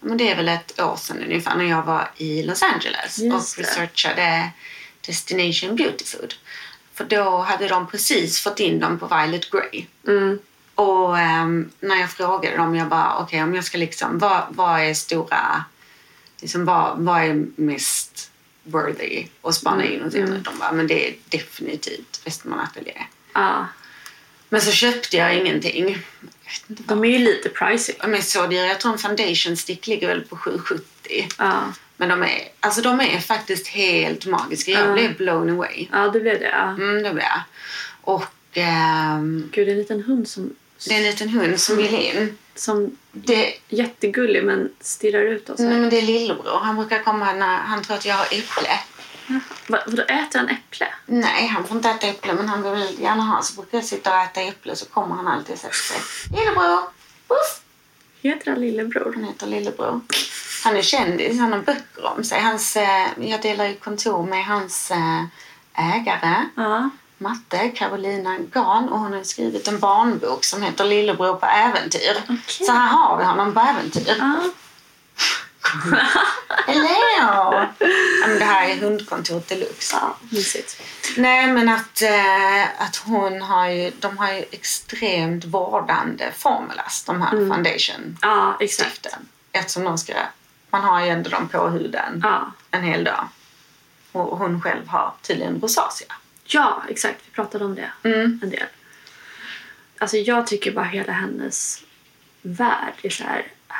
men 0.00 0.16
det 0.16 0.30
är 0.30 0.36
väl 0.36 0.48
ett 0.48 0.80
år 0.80 0.96
sedan 0.96 1.22
ungefär 1.24 1.56
när 1.56 1.64
jag 1.64 1.82
var 1.82 2.10
i 2.16 2.42
Los 2.42 2.62
Angeles 2.62 3.18
Just 3.18 3.58
och 3.58 3.64
det. 4.16 4.50
Destination 5.06 5.76
Beauty 5.76 6.04
Food. 6.04 6.34
För 6.94 7.04
då 7.04 7.38
hade 7.38 7.68
de 7.68 7.86
precis 7.86 8.40
fått 8.40 8.60
in 8.60 8.80
dem 8.80 8.98
på 8.98 9.06
Violet 9.06 9.50
Grey. 9.50 9.84
Och 10.74 11.18
ehm, 11.18 11.70
när 11.80 11.96
jag 11.96 12.10
frågade 12.10 12.56
dem, 12.56 12.74
jag 12.74 12.88
bara 12.88 13.18
okej 13.18 13.42
om 13.42 13.54
jag 13.54 13.64
ska 13.64 13.78
liksom, 13.78 14.18
vad, 14.18 14.42
vad 14.50 14.80
är 14.80 14.94
stora, 14.94 15.64
liksom 16.40 16.64
vad, 16.64 16.98
vad 16.98 17.22
är 17.22 17.46
mest 17.56 18.30
worthy 18.64 19.26
att 19.42 19.54
spana 19.54 19.84
in 19.84 20.02
och 20.02 20.12
se? 20.12 20.24
De 20.24 20.58
bara, 20.58 20.72
men 20.72 20.86
det 20.86 21.08
är 21.08 21.14
definitivt 21.28 22.20
Westman 22.24 22.60
Atelier. 22.60 23.08
Ja. 23.32 23.66
Men 24.48 24.60
så 24.60 24.70
köpte 24.70 25.16
jag 25.16 25.36
ingenting. 25.36 25.88
Jag. 25.88 25.98
De 26.66 27.04
är 27.04 27.08
ju 27.08 27.18
lite 27.18 27.48
pricey. 27.48 27.94
De 28.00 28.14
är 28.14 28.20
så 28.20 28.46
dyra. 28.46 28.66
Jag 28.66 28.80
tror 28.80 28.92
en 28.92 28.98
foundation 28.98 29.56
stick 29.56 29.86
ligger 29.86 30.08
väl 30.08 30.20
på 30.20 30.36
770. 30.36 31.28
Ja. 31.38 31.72
Men 31.96 32.08
de 32.08 32.22
är, 32.22 32.48
alltså 32.60 32.82
de 32.82 33.00
är 33.00 33.18
faktiskt 33.20 33.66
helt 33.66 34.26
magiska. 34.26 34.70
Jag 34.70 34.88
Ja. 34.88 34.92
blev 34.92 35.16
blown 35.16 35.50
away. 35.50 35.86
Ja, 35.92 36.08
det 36.08 36.20
blev 36.20 36.40
det. 36.40 36.48
Ja. 36.48 36.62
Mm, 36.68 36.94
det 37.02 37.10
blev 37.12 37.24
jag. 37.24 37.40
Och 38.00 38.24
ehm, 38.52 39.48
Gud, 39.52 39.66
det 39.66 39.70
är 39.70 39.74
en 39.74 39.78
liten 39.78 40.02
hund 40.02 40.28
som, 40.28 40.54
det 40.88 40.94
är 40.94 40.98
en 40.98 41.04
liten 41.04 41.28
hund 41.28 41.60
som 41.60 41.76
vill 41.76 41.94
in. 41.94 42.38
som 42.54 42.96
Det, 43.12 43.54
jättegullig 43.68 44.44
men 44.44 44.72
stirrar 44.80 45.22
ut 45.22 45.50
oss. 45.50 45.58
nej, 45.58 45.68
här. 45.72 45.80
men 45.80 45.90
det 45.90 45.98
är 45.98 46.02
lillebror. 46.02 46.58
Han 46.62 46.76
brukar 46.76 46.98
komma 47.02 47.32
när 47.32 47.56
han 47.56 47.82
tror 47.82 47.96
att 47.96 48.04
jag 48.06 48.14
har 48.14 48.24
äpple. 48.26 48.78
Va, 49.66 49.78
vadå, 49.86 50.02
äter 50.02 50.38
han 50.38 50.48
äpple? 50.48 50.86
Nej, 51.06 51.46
han 51.46 51.66
får 51.66 51.76
inte 51.76 51.88
äta 51.90 52.06
äpple 52.06 52.32
men 52.34 52.48
han 52.48 52.62
vill 52.62 53.00
gärna 53.00 53.22
ha. 53.22 53.42
Så 53.42 53.54
brukar 53.54 53.78
jag 53.78 53.84
sitta 53.84 54.10
och 54.16 54.22
äta 54.22 54.40
äpple 54.40 54.76
så 54.76 54.86
kommer 54.86 55.14
han 55.14 55.26
alltid 55.28 55.52
och 55.52 55.58
sätter 55.58 55.74
sig. 55.74 55.96
Lillebror! 56.38 56.80
Puff! 57.28 57.60
Heter 58.22 58.50
han 58.50 58.60
lillebror? 58.60 59.12
Han 59.14 59.24
heter 59.24 59.46
Lillebror. 59.46 60.00
Han 60.64 60.76
är 60.76 60.82
kändis, 60.82 61.40
han 61.40 61.52
har 61.52 61.58
böcker 61.60 62.04
om 62.16 62.24
sig. 62.24 62.40
Hans, 62.40 62.76
eh, 62.76 63.06
jag 63.18 63.42
delar 63.42 63.66
ju 63.66 63.74
kontor 63.74 64.26
med 64.26 64.44
hans 64.44 64.90
eh, 64.90 65.24
ägare, 65.74 66.44
Ja. 66.56 66.90
Matte, 67.18 67.68
Carolina 67.68 68.38
Gahn 68.38 68.88
och 68.88 68.98
hon 68.98 69.12
har 69.12 69.22
skrivit 69.22 69.68
en 69.68 69.78
barnbok 69.78 70.44
som 70.44 70.62
heter 70.62 70.84
Lillebror 70.84 71.34
på 71.36 71.46
äventyr. 71.46 72.16
Okej. 72.24 72.66
Så 72.66 72.72
här 72.72 72.88
har 72.88 73.18
vi 73.18 73.24
honom 73.24 73.54
på 73.54 73.60
äventyr. 73.60 74.16
Ja. 74.18 74.36
Hello! 76.66 76.88
ja, 77.18 77.68
men 78.26 78.38
det 78.38 78.44
här 78.44 78.68
är 78.68 78.76
hundkontoret 78.76 79.48
deluxe. 79.48 79.96
ja, 80.00 80.16
mysigt. 80.30 80.82
Nej, 81.16 81.46
men 81.46 81.68
att, 81.68 82.02
eh, 82.02 82.82
att 82.82 82.96
hon 82.96 83.42
har 83.42 83.68
ju, 83.68 83.92
de 84.00 84.18
har 84.18 84.32
ju 84.32 84.44
extremt 84.50 85.44
vårdande 85.44 86.32
formulas, 86.36 87.04
de 87.04 87.22
här 87.22 87.30
foundation 87.30 88.18
Ja, 88.22 88.56
exakt. 88.60 88.90
stiften. 88.90 89.28
Eftersom 89.52 89.84
de 89.84 89.98
ska, 89.98 90.12
man 90.74 90.84
har 90.84 91.04
ju 91.04 91.08
ändå 91.10 91.30
dem 91.30 91.48
på 91.48 91.68
huden 91.68 92.20
Ja. 92.22 92.52
en 92.70 92.82
hel 92.82 93.04
dag. 93.04 93.28
Och 94.12 94.38
hon 94.38 94.60
själv 94.62 94.88
har 94.88 95.12
tydligen 95.22 95.60
rosacea. 95.60 96.14
ja, 96.44 96.82
exakt. 96.88 97.20
Vi 97.26 97.30
pratade 97.34 97.64
om 97.64 97.74
det 97.74 97.90
Mm. 98.02 98.40
en 98.42 98.50
del. 98.50 98.66
Alltså 99.98 100.16
jag 100.16 100.46
tycker 100.46 100.72
bara 100.72 100.84
hela 100.84 101.12
hennes 101.12 101.82
värld 102.42 102.92
är 103.02 103.10
så 103.10 103.24
här 103.24 103.38
äh, 103.68 103.74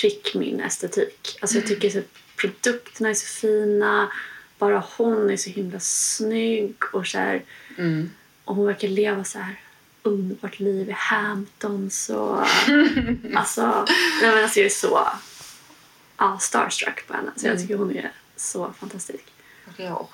prick 0.00 0.34
min 0.34 0.60
estetik. 0.60 1.38
Alltså 1.40 1.56
jag 1.58 1.66
tycker 1.66 1.90
så 1.90 2.02
produkterna 2.36 3.08
är 3.08 3.14
så 3.14 3.26
fina. 3.26 4.10
Bara 4.58 4.84
hon 4.96 5.30
är 5.30 5.36
så 5.36 5.50
himla 5.50 5.80
snygg 5.80 6.74
och 6.92 7.06
så 7.06 7.18
här, 7.18 7.42
och 8.44 8.54
hon 8.54 8.66
verkar 8.66 8.88
leva 8.88 9.24
så 9.24 9.38
här 9.38 9.60
underbart 10.02 10.58
liv 10.60 10.88
i 10.88 10.92
Hamptons 10.96 12.08
och 12.08 12.40
alltså, 13.34 13.84
nej 14.22 14.30
men 14.34 14.42
alltså 14.44 14.58
jag 14.60 14.66
är 14.66 14.70
så 14.70 15.08
ja, 16.18 16.38
starstruck 16.40 17.06
på 17.06 17.14
henne. 17.14 17.30
Så 17.36 17.46
jag 17.46 17.60
tycker 17.60 17.76
hon 17.76 17.96
är 17.96 18.10
så 18.36 18.72
fantastisk. 18.80 19.24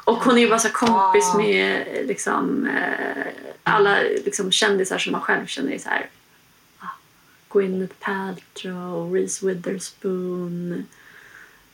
Och 0.05 0.17
hon 0.25 0.37
är 0.37 0.41
ju 0.41 0.49
bara 0.49 0.59
så 0.59 0.69
kompis 0.71 1.25
Ja. 1.33 1.39
med 1.39 1.87
liksom, 2.07 2.67
eh, 2.67 3.27
alla 3.63 3.99
liksom, 4.01 4.53
kändisar 4.53 4.99
som 4.99 5.13
man 5.13 5.21
själv 5.21 5.47
känner. 5.47 5.79
Så 5.79 5.89
här, 5.89 6.07
ah, 6.79 6.87
Gwyneth 7.51 7.95
Paltrow, 8.01 9.13
Reese 9.15 9.43
Witherspoon. 9.43 10.87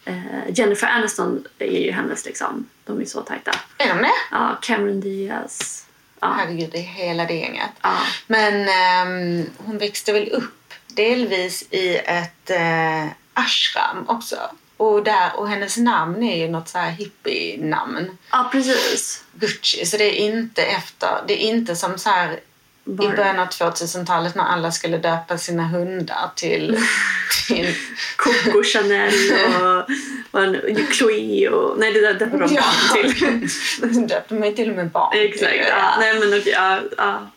Eh, 0.05 0.51
Jennifer 0.55 0.87
Aniston 0.87 1.45
är 1.59 1.85
ju 1.85 1.91
hennes 1.93 2.25
liksom. 2.25 2.69
De 2.85 3.01
är 3.01 3.05
så 3.05 3.21
tajta. 3.23 3.51
Är 3.79 3.89
de 3.89 3.99
det? 3.99 4.13
Ja, 4.31 4.59
Cameron 4.63 5.01
Diaz. 5.01 5.87
Ja. 6.21 6.35
Herregud, 6.39 6.69
det 6.73 6.79
är 6.79 6.83
hela 6.83 7.25
det 7.25 7.35
gänget. 7.35 7.71
Ja. 7.83 7.99
Men 8.27 8.69
ehm, 8.69 9.47
hon 9.57 9.79
växte 9.79 10.13
väl 10.13 10.29
upp 10.29 10.75
delvis 10.87 11.63
i 11.71 11.97
ett 11.97 12.51
eh, 12.51 13.07
ashram 13.39 14.05
också. 14.09 14.37
Och, 14.77 15.05
där, 15.05 15.31
och 15.37 15.49
hennes 15.49 15.77
namn 15.77 16.23
är 16.23 16.37
ju 16.37 16.49
något 16.49 16.69
så 16.69 16.79
här 16.79 16.91
hippie-namn. 16.91 18.19
ja, 18.31 18.49
precis. 18.53 19.25
Gucci. 19.33 19.87
Så 19.87 19.97
det 19.97 20.05
är 20.05 20.27
inte 20.27 20.63
efter, 20.63 21.09
det 21.29 21.45
är 21.45 21.49
inte 21.49 21.77
som 21.77 21.99
så 21.99 22.11
här 22.11 22.41
i 22.85 22.91
början 23.17 23.39
av 23.41 23.49
2000-talet 23.49 24.35
när 24.35 24.45
alla 24.45 24.73
skulle 24.73 24.99
döpa 24.99 25.39
sina 25.39 25.69
hundar 25.69 26.31
till, 26.37 26.79
till 27.47 27.75
Coco 28.17 28.63
Chanel 28.63 29.13
och, 29.63 30.41
och 30.41 30.93
Chloé 30.93 31.49
och... 31.49 31.79
Nej, 31.79 31.93
det 31.93 32.01
där 32.01 32.15
döpte 32.15 32.39
de 32.39 32.55
Ja. 32.55 32.63
barn 32.95 33.49
till. 33.93 34.07
döpte 34.09 34.35
mig 34.35 34.55
till 34.57 34.71
och 34.71 34.77
med 34.77 34.91
barn. 34.91 35.13
Exakt. 35.19 35.53
till. 35.53 35.63
Ja. 35.69 35.95
Nej, 35.99 36.19
men 36.21 36.29
okej. 36.29 36.53
Ja, 36.53 36.81
ja. 36.97 37.31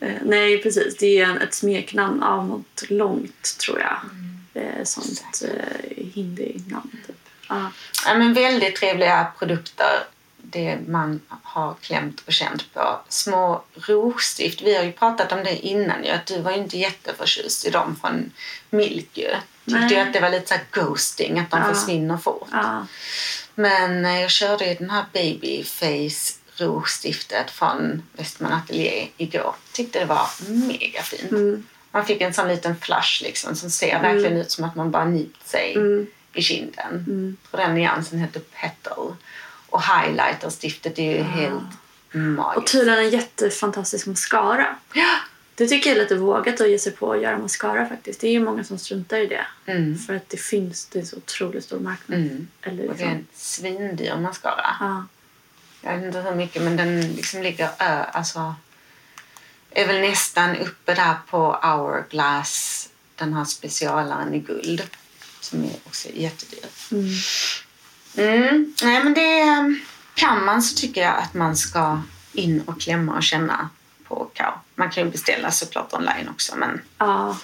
Eh, 0.00 0.12
Nej, 0.24 0.62
precis. 0.62 0.96
Det 0.96 1.18
är 1.20 1.24
en, 1.26 1.38
ett 1.38 1.54
smeknamn 1.54 2.22
av 2.22 2.46
något 2.46 2.82
långt, 2.90 3.58
tror 3.60 3.80
jag. 3.80 3.96
Det 4.10 4.31
är 4.60 4.84
sånt 4.84 5.42
eh, 5.42 6.04
hindi-namn, 6.14 6.90
typ. 7.06 7.16
Ja. 7.48 7.70
Ja, 8.06 8.14
men 8.14 8.34
väldigt 8.34 8.76
trevliga 8.76 9.26
produkter. 9.38 10.04
Det 10.44 10.78
man 10.88 11.20
har 11.42 11.74
klämt 11.80 12.22
och 12.26 12.32
känt 12.32 12.74
på. 12.74 13.00
Små 13.08 13.62
rouge-stift. 13.74 14.62
Vi 14.62 14.76
har 14.76 14.84
ju 14.84 14.92
pratat 14.92 15.32
om 15.32 15.44
det 15.44 15.56
innan 15.66 16.04
ju. 16.04 16.10
Att 16.10 16.26
du 16.26 16.40
var 16.40 16.50
ju 16.52 16.56
inte 16.58 16.78
jätteförtjust 16.78 17.66
i 17.66 17.70
dem 17.70 17.96
från 18.00 18.32
Milk 18.70 19.08
ju. 19.18 19.30
Tyckte 19.64 19.94
ju 19.94 20.00
att 20.00 20.12
det 20.12 20.20
var 20.20 20.30
lite 20.30 20.46
så 20.54 20.80
ghosting. 20.80 21.38
Att 21.38 21.50
de 21.50 21.60
Ja. 21.60 21.74
försvinner 21.74 22.16
fort. 22.16 22.48
Ja. 22.52 22.86
Men 23.54 24.04
eh, 24.04 24.20
jag 24.20 24.30
körde 24.30 24.66
ju 24.66 24.74
den 24.74 24.90
här 24.90 25.04
Babyface 25.12 26.38
rouge-stiftet 26.56 27.50
från 27.50 28.02
Westman 28.12 28.52
Atelier 28.52 29.08
igår. 29.16 29.54
Tyckte 29.72 29.98
det 29.98 30.04
var 30.04 30.26
mega 30.48 31.02
fint. 31.02 31.30
Mm. 31.30 31.66
Man 31.92 32.06
fick 32.06 32.20
en 32.20 32.34
sån 32.34 32.48
liten 32.48 32.76
flush 32.76 33.22
liksom 33.22 33.54
som 33.56 33.70
ser 33.70 34.02
verkligen 34.02 34.36
ut 34.36 34.50
som 34.50 34.64
att 34.64 34.74
man 34.76 34.90
bara 34.90 35.04
nypt 35.04 35.48
sig 35.48 35.74
Mm. 35.76 36.06
i 36.32 36.42
kinden. 36.42 37.36
Och 37.50 37.58
den 37.58 37.74
nyansen 37.74 38.18
heter 38.18 38.40
Petal. 38.40 39.16
Och 39.68 39.82
highlighter-stiftet 39.82 40.98
är 40.98 41.16
ju 41.16 41.22
helt 41.22 41.54
Och 42.12 42.16
magiskt. 42.18 42.72
tydligen 42.72 42.98
en 42.98 43.10
jättefantastisk 43.10 44.06
mascara. 44.06 44.76
Ja. 44.94 45.16
Det 45.54 45.66
tycker 45.68 45.90
jag 45.90 45.96
är 45.96 46.02
lite 46.02 46.14
vågat 46.14 46.60
att 46.60 46.70
ge 46.70 46.78
sig 46.78 46.92
på 46.92 47.12
att 47.12 47.22
göra 47.22 47.38
mascara 47.38 47.86
faktiskt. 47.88 48.20
Det 48.20 48.26
är 48.28 48.32
ju 48.32 48.40
många 48.44 48.64
som 48.64 48.78
struntar 48.78 49.16
i 49.18 49.26
det. 49.26 49.46
Mm. 49.66 49.98
För 49.98 50.14
att 50.14 50.28
det 50.28 50.36
finns, 50.36 50.86
det 50.86 50.98
är 50.98 51.00
en 51.00 51.06
så 51.06 51.16
otroligt 51.16 51.64
stor 51.64 51.78
marknad. 51.80 52.18
Mm. 52.18 52.48
Eller 52.62 52.88
Och 52.88 52.96
det 52.96 53.02
är 53.04 53.06
en 53.08 53.16
liksom, 53.16 53.26
svindyr 53.34 54.16
mascara. 54.16 54.76
ja. 54.80 55.04
Jag 55.84 55.96
vet 55.96 56.04
inte 56.06 56.20
hur 56.20 56.34
mycket 56.34 56.62
men 56.62 56.76
den 56.76 57.00
liksom 57.12 57.42
ligger 57.42 57.68
ö, 57.78 58.04
alltså 58.12 58.54
är 59.74 59.86
väl 59.86 60.00
nästan 60.00 60.56
uppe 60.56 60.94
där 60.94 61.14
på 61.30 61.52
Hourglass, 61.62 62.88
den 63.14 63.34
här 63.34 63.44
specialaren 63.44 64.34
i 64.34 64.38
guld 64.38 64.82
som 65.40 65.64
är 65.64 65.70
också 65.86 66.08
jättedyr. 66.14 66.64
Mm. 68.16 68.74
Nej 68.82 69.04
men 69.04 69.14
det 69.14 69.44
kan 70.14 70.44
man 70.44 70.62
så 70.62 70.76
tycker 70.76 71.00
jag 71.02 71.16
att 71.18 71.34
man 71.34 71.56
ska 71.56 72.00
in 72.32 72.60
och 72.66 72.80
klämma 72.80 73.16
och 73.16 73.22
känna 73.22 73.68
på 74.08 74.30
Kao. 74.34 74.52
Man 74.74 74.90
kan 74.90 75.04
ju 75.04 75.10
beställa 75.10 75.50
såklart 75.50 75.92
online 75.92 76.28
också 76.30 76.56
men 76.56 76.80
ja. 76.98 77.36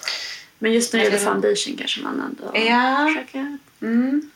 Men 0.59 0.73
just 0.73 0.93
när 0.93 1.01
det 1.01 1.05
gäller 1.07 1.25
foundation 1.25 1.77
kanske 1.77 2.01
man 2.01 2.21
ändå 2.21 2.59
Ja. 2.69 3.07
försöker. 3.09 3.59
mm. 3.83 4.31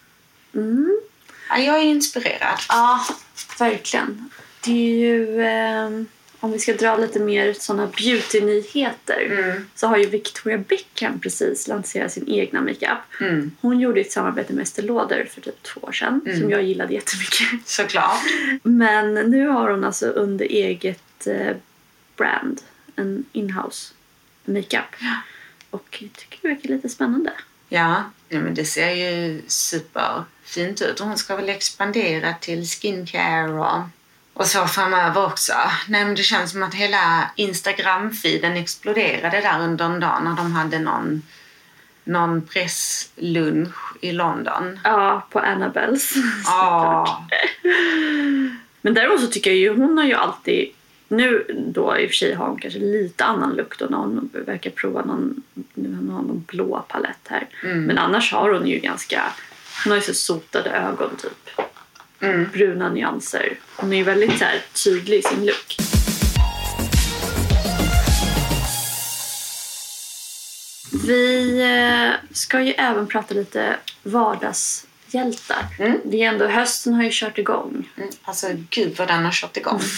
Mm. 0.55 1.01
ja, 1.49 1.59
jag 1.59 1.77
är 1.79 1.83
inspirerad. 1.83 2.59
Ja, 2.69 3.07
verkligen. 3.59 4.31
Det 4.65 4.71
är 4.73 4.97
ju... 4.97 5.43
ehm, 5.45 6.07
om 6.43 6.53
vi 6.53 6.59
ska 6.59 6.73
dra 6.73 6.97
lite 6.97 7.21
mer 7.21 7.53
såna 7.53 7.87
beauty-nyheter 7.87 9.63
så 9.75 9.87
har 9.87 9.97
ju 9.97 10.07
Victoria 10.07 10.59
Beckham 10.59 11.21
precis 11.21 11.69
lanserat 11.69 12.13
sin 12.13 12.29
egna 12.29 12.61
makeup. 12.61 12.99
Mm. 13.21 13.51
Hon 13.61 13.81
gjorde 13.81 14.01
ett 14.01 14.13
samarbete 14.13 14.53
med 14.53 14.63
Estée 14.63 14.83
Lauder 14.85 15.29
för 15.31 15.41
typ 15.41 15.63
två 15.63 15.81
år 15.81 15.93
sedan 15.93 16.21
som 16.41 16.51
jag 16.51 16.63
gillade 16.63 16.95
jättemycket. 16.95 17.69
Såklart. 17.69 18.23
Men 18.63 19.15
nu 19.15 19.49
har 19.49 19.71
hon 19.71 19.85
alltså 19.85 20.07
under 20.07 20.45
eget 20.45 21.27
eh, 21.27 21.57
brand 22.17 22.61
en 22.97 23.25
inhouse 23.33 23.95
makeup. 24.45 24.95
Och 25.71 25.99
jag 26.01 26.13
tycker 26.13 26.39
det 26.43 26.49
verkar 26.49 26.69
lite 26.69 26.89
spännande. 26.89 27.33
Ja, 27.69 28.05
ja 28.29 28.41
men 28.41 28.55
det 28.55 28.65
ser 28.65 28.91
ju 28.91 29.43
superfint 29.47 30.83
ut. 30.83 31.01
Och 31.01 31.07
hon 31.07 31.19
ska 31.19 31.37
väl 31.37 31.49
expandera 31.49 32.35
till 32.35 32.67
skincare 32.67 33.53
och, 33.53 33.89
och 34.35 34.47
så 34.47 34.67
framöver 34.67 35.27
också. 35.27 35.53
Nej, 35.89 36.05
men 36.05 36.15
det 36.15 36.23
känns 36.23 36.51
som 36.51 36.63
att 36.63 36.75
hela 36.75 37.31
Instagram-feeden 37.37 38.57
exploderade 38.57 39.41
där 39.41 39.61
under 39.61 39.85
en 39.85 40.01
dag 40.01 40.25
när 40.25 40.37
de 40.37 40.53
hade 40.53 40.79
någon, 40.79 41.23
någon 42.05 42.43
presslunch 42.43 43.77
i 44.01 44.13
London. 44.13 44.81
Ja, 44.85 45.27
på 45.31 45.39
Annabelles. 45.39 46.15
Ja, 46.47 47.27
Men 48.81 48.95
däremot 48.95 49.21
så 49.21 49.27
tycker 49.27 49.51
jag 49.51 49.59
ju 49.59 49.77
hon 49.77 49.99
har 49.99 50.05
ju 50.05 50.15
alltid 50.15 50.73
nu 51.09 51.47
då 51.75 51.99
i 51.99 52.07
och 52.07 52.11
för 52.11 52.15
sig 52.15 52.35
har 52.35 52.49
hon 52.49 52.61
kanske 52.61 52.81
lite 52.81 53.25
annan 53.25 53.55
lukt 53.55 53.81
när 53.91 53.99
hon 53.99 54.31
verkar 54.33 54.71
prova 54.71 55.05
någon, 55.05 55.43
nu 55.75 55.89
har 55.89 55.97
hon 55.97 56.07
någon 56.07 56.45
blå 56.49 56.85
palett 56.89 57.29
här. 57.29 57.47
Men 57.63 57.99
annars 57.99 58.33
har 58.33 58.51
hon 58.51 58.67
ju 58.67 58.79
ganska, 58.79 59.23
hon 59.85 59.91
har 59.91 59.97
ju 59.97 60.03
så 60.03 60.15
sotade 60.15 60.71
ögon 60.71 61.17
typ 61.17 61.51
mm. 62.23 62.49
bruna 62.53 62.89
nyanser. 62.89 63.59
Hon 63.77 63.93
är 63.93 64.05
väldigt 64.05 64.39
så 64.39 64.45
här, 64.45 64.61
tydlig 64.85 65.19
i 65.19 65.23
sin 65.23 65.47
look. 65.47 65.77
Vi 71.07 71.61
eh, 71.61 72.35
ska 72.35 72.61
ju 72.61 72.73
även 72.73 73.07
prata 73.07 73.35
lite 73.35 73.77
vardagshjältar. 74.03 75.67
Mm. 75.79 76.01
Det 76.05 76.23
är 76.23 76.29
ändå, 76.29 76.47
hösten 76.47 76.95
har 76.95 77.03
ju 77.03 77.11
kört 77.13 77.39
igång. 77.39 77.89
Mm. 77.97 78.09
Alltså 78.23 78.47
gud 78.71 78.97
vad 78.99 79.09
den 79.09 79.25
har 79.25 79.33
kört 79.33 79.57
igång. 79.57 79.81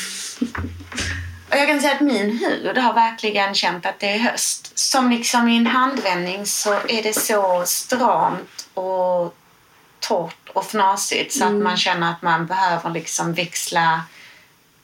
Och 1.51 1.57
jag 1.61 1.69
kan 1.69 1.81
säga 1.81 1.95
att 1.95 2.01
min 2.01 2.39
hud 2.39 2.79
har 2.79 2.95
verkligen 2.95 3.55
känt 3.55 3.87
att 3.87 4.01
det 4.01 4.07
är 4.07 4.19
höst. 4.19 4.79
Som 4.79 5.11
liksom 5.11 5.49
i 5.49 5.57
en 5.57 5.67
handvändning 5.67 6.47
så 6.47 6.73
är 6.73 7.03
det 7.03 7.13
så 7.13 7.63
stramt 7.67 8.69
och 8.75 9.37
torrt 10.09 10.49
och 10.53 10.65
fnasigt 10.65 11.33
så 11.33 11.45
att 11.45 11.53
man 11.53 11.77
känner 11.77 12.11
att 12.11 12.23
man 12.23 12.47
behöver 12.47 12.91
liksom 12.91 13.33
växla 13.33 14.03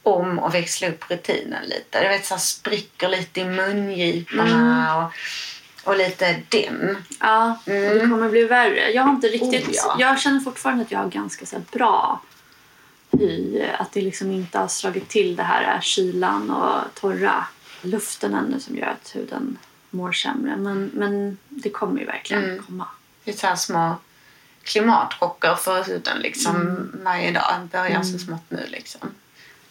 om 0.02 0.38
och 0.38 0.54
växla 0.54 0.88
upp 0.88 1.10
rutinen 1.10 1.64
lite. 1.64 2.02
Du 2.02 2.08
vet 2.08 2.26
så 2.26 2.38
spricker 2.38 3.08
lite 3.08 3.40
i 3.40 3.44
mungiporna 3.44 4.96
och, 5.04 5.12
och 5.90 5.96
lite 5.96 6.42
den. 6.48 6.96
Ja, 7.20 7.58
och 7.64 7.70
det 7.70 8.00
kommer 8.10 8.30
bli 8.30 8.44
värre. 8.44 8.90
Jag 8.90 9.02
har 9.02 9.10
inte 9.10 9.28
riktigt... 9.28 9.68
Oh, 9.68 9.74
ja. 9.74 9.96
Jag 9.98 10.20
känner 10.20 10.40
fortfarande 10.40 10.84
att 10.84 10.90
jag 10.90 10.98
har 10.98 11.08
ganska 11.08 11.46
så 11.46 11.56
bra 11.72 12.20
hy. 13.12 13.62
Att 13.78 13.92
det 13.92 14.00
liksom 14.00 14.30
inte 14.30 14.58
har 14.58 14.68
slagit 14.68 15.08
till 15.08 15.36
det 15.36 15.42
här 15.42 15.80
kylan 15.80 16.50
och 16.50 16.94
torra 17.00 17.46
luften 17.82 18.34
ännu 18.34 18.60
som 18.60 18.76
gör 18.76 18.86
att 18.86 19.16
huden 19.16 19.58
mår 19.90 20.12
sämre. 20.12 20.56
Men, 20.56 20.90
men 20.94 21.38
det 21.48 21.70
kommer 21.70 22.00
ju 22.00 22.06
verkligen 22.06 22.44
Mm. 22.44 22.62
komma. 22.62 22.86
Det 23.24 23.30
är 23.30 23.56
så 23.56 23.56
små 23.56 23.96
klimatchocker 24.62 25.54
för 25.54 25.84
huden 25.84 26.18
liksom 26.18 26.56
Mm. 26.56 27.00
varje 27.04 27.30
dag. 27.32 27.68
Börjar 27.72 28.02
så 28.02 28.18
smått 28.18 28.44
nu 28.50 28.66
liksom. 28.68 29.00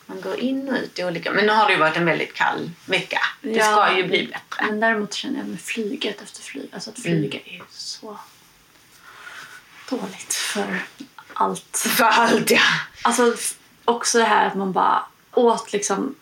Man 0.05 0.21
går 0.21 0.39
in 0.39 0.69
och 0.69 0.75
ut 0.75 0.99
i 0.99 1.03
olika... 1.03 1.31
Men 1.31 1.45
nu 1.45 1.51
har 1.51 1.65
det 1.67 1.73
ju 1.73 1.79
varit 1.79 1.97
en 1.97 2.05
väldigt 2.05 2.33
kall 2.33 2.71
vecka. 2.85 3.19
Det 3.41 3.49
Ja. 3.49 3.63
ska 3.71 3.97
ju 3.97 4.07
bli 4.07 4.27
bättre. 4.27 4.65
Men 4.65 4.79
däremot 4.79 5.13
känner 5.13 5.37
jag 5.39 5.47
med 5.47 5.61
flyget 5.61 6.21
efter 6.21 6.41
flyg. 6.41 6.69
Alltså 6.73 6.89
att 6.89 6.99
flyga 6.99 7.39
är 7.45 7.53
ju 7.53 7.61
så 7.69 8.17
dåligt 9.89 10.33
för 10.33 10.83
allt. 11.33 11.77
För 11.77 12.03
allt 12.05 12.51
ja. 12.51 12.61
Alltså 13.01 13.35
också 13.85 14.17
det 14.17 14.23
här 14.23 14.47
att 14.47 14.55
man 14.55 14.71
bara 14.71 15.03
åt 15.33 15.73
liksom 15.73 16.15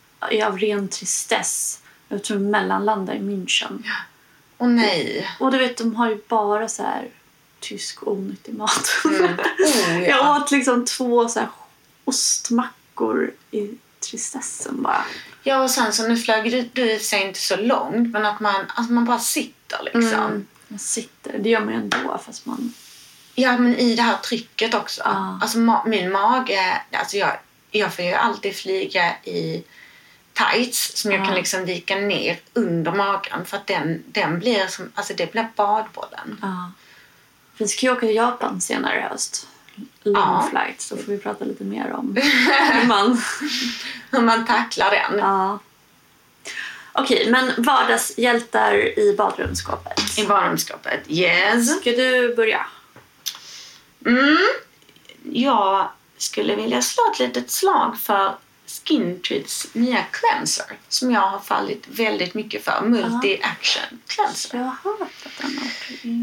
av 0.45 0.57
ren 0.59 0.87
tristess. 0.87 1.81
Jag 2.09 2.23
tror 2.23 2.39
mellanlanda 2.39 3.15
i 3.15 3.19
München. 3.19 3.83
Och 4.57 4.69
nej. 4.69 5.29
Och 5.39 5.51
du 5.51 5.57
vet, 5.57 5.77
de 5.77 5.95
har 5.95 6.09
ju 6.09 6.21
bara 6.27 6.67
så 6.69 6.83
här 6.83 7.09
tysk 7.59 8.07
onyttig 8.07 8.53
mat. 8.55 8.89
Oh, 9.05 10.03
Jag 10.03 10.09
ja. 10.09 10.37
åt 10.41 10.51
liksom 10.51 10.85
två 10.85 11.27
så 11.29 11.39
här 11.39 11.49
ostmackor 12.05 13.31
i 13.51 13.69
tristessen 13.99 14.81
bara. 14.83 15.05
ja, 15.43 15.63
och 15.63 15.71
sen 15.71 15.93
så 15.93 16.07
nu 16.07 16.17
flög 16.17 16.51
du, 16.51 16.69
du 16.73 16.91
i 16.91 16.99
sig 16.99 17.21
inte 17.27 17.39
så 17.39 17.55
långt 17.55 18.11
men 18.13 18.25
att 18.25 18.39
man, 18.39 18.65
att 18.75 18.89
man 18.89 19.05
bara 19.05 19.19
sitter 19.19 19.79
liksom. 19.83 20.03
Mm. 20.13 20.47
Man 20.67 20.79
sitter, 20.79 21.37
det 21.39 21.49
gör 21.49 21.59
man 21.59 21.73
ju 21.73 21.79
ändå 21.79 22.21
fast 22.25 22.45
man... 22.45 22.73
Ja, 23.35 23.57
men 23.57 23.75
i 23.75 23.95
det 23.95 24.01
här 24.01 24.17
trycket 24.17 24.73
också. 24.73 25.01
Ja. 25.05 25.39
Alltså 25.41 25.57
ma- 25.57 25.87
min 25.87 26.11
mage, 26.11 26.81
alltså 26.91 27.17
jag, 27.17 27.31
jag 27.71 27.93
får 27.95 28.05
ju 28.05 28.13
alltid 28.13 28.55
flyga 28.55 29.15
i 29.23 29.63
tights 30.33 30.97
som 31.01 31.11
jag 31.11 31.21
Ja. 31.21 31.25
kan 31.25 31.35
liksom 31.35 31.65
vika 31.65 31.95
ner 31.95 32.39
under 32.53 32.91
magen 32.91 33.45
för 33.45 33.57
att 33.57 33.67
den, 33.67 34.03
den 34.07 34.39
blir 34.39 34.67
som, 34.67 34.91
alltså 34.95 35.13
det 35.13 35.31
blir 35.31 35.47
badbollen. 35.55 36.39
Ja. 36.41 36.71
Vi 37.57 37.67
ska 37.67 37.85
ju 37.85 37.91
åka 37.91 37.99
till 37.99 38.15
Japan 38.15 38.61
senare 38.61 38.97
i 38.97 39.01
höst. 39.01 39.47
Long 40.03 40.15
Ja. 40.15 40.47
flight, 40.49 40.81
så 40.81 40.97
får 40.97 41.11
vi 41.11 41.17
prata 41.17 41.45
lite 41.45 41.63
mer 41.63 41.91
om 41.91 42.17
hur 42.73 42.87
man... 42.87 43.21
Hur 44.11 44.21
man 44.21 44.45
tacklar 44.45 44.91
den. 44.91 45.19
Ja. 45.19 45.59
Okej, 46.93 47.29
men 47.31 47.51
vardagshjältar 47.57 48.99
i 48.99 49.15
badrumsskåpet. 49.17 50.17
I 50.19 50.25
badrumsskåpet. 50.25 50.99
Yes. 51.07 51.79
Ska 51.81 51.91
du 51.91 52.35
börja? 52.35 52.65
Mm. 54.05 54.37
Jag 55.23 55.89
skulle 56.17 56.55
vilja 56.55 56.81
slå 56.81 57.03
ett 57.13 57.19
litet 57.19 57.51
slag 57.51 57.97
för 57.99 58.35
Skintreats 58.85 59.67
nya 59.73 60.03
cleanser 60.11 60.65
som 60.89 61.11
jag 61.11 61.21
har 61.21 61.39
fallit 61.39 61.87
väldigt 61.87 62.33
mycket 62.33 62.63
för. 62.65 62.81
Multi-action 62.81 63.97
cleanser. 64.07 64.57
Jag 64.57 64.63
har 64.63 64.97
hört 64.99 65.25
att 65.25 65.41
den 65.41 65.59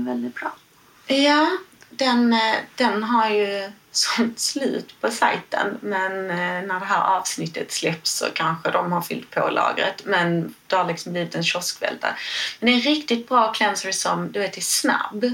är 0.01 0.05
väldigt 0.05 0.35
bra. 0.35 0.53
Ja, 1.07 1.57
den, 1.91 2.33
eh, 2.33 2.57
den 2.75 3.03
har 3.03 3.31
ju 3.31 3.71
sålt 3.91 4.39
slut 4.39 5.01
på 5.01 5.11
sajten 5.11 5.79
men 5.81 6.31
eh, 6.31 6.67
när 6.67 6.81
det 6.81 6.87
här 6.87 7.17
avsnittet 7.17 7.73
släpps 7.73 8.13
så 8.13 8.27
kanske 8.35 8.71
de 8.71 8.93
har 8.93 9.03
fyllt 9.03 9.31
på 9.31 9.49
lagret. 9.51 10.05
Men 10.05 10.55
det 10.67 10.77
har 10.77 10.85
liksom 10.85 11.13
blivit 11.13 11.35
en 11.35 11.45
kioskvältare. 11.45 12.17
Men 12.61 12.67
det 12.67 12.73
är 12.73 12.77
en 12.77 12.95
riktigt 12.95 13.29
bra 13.29 13.53
cleanser 13.53 13.93
som 13.93 14.33
du 14.33 14.41
vet 14.41 14.57
är 14.57 14.61
snabb. 14.61 15.25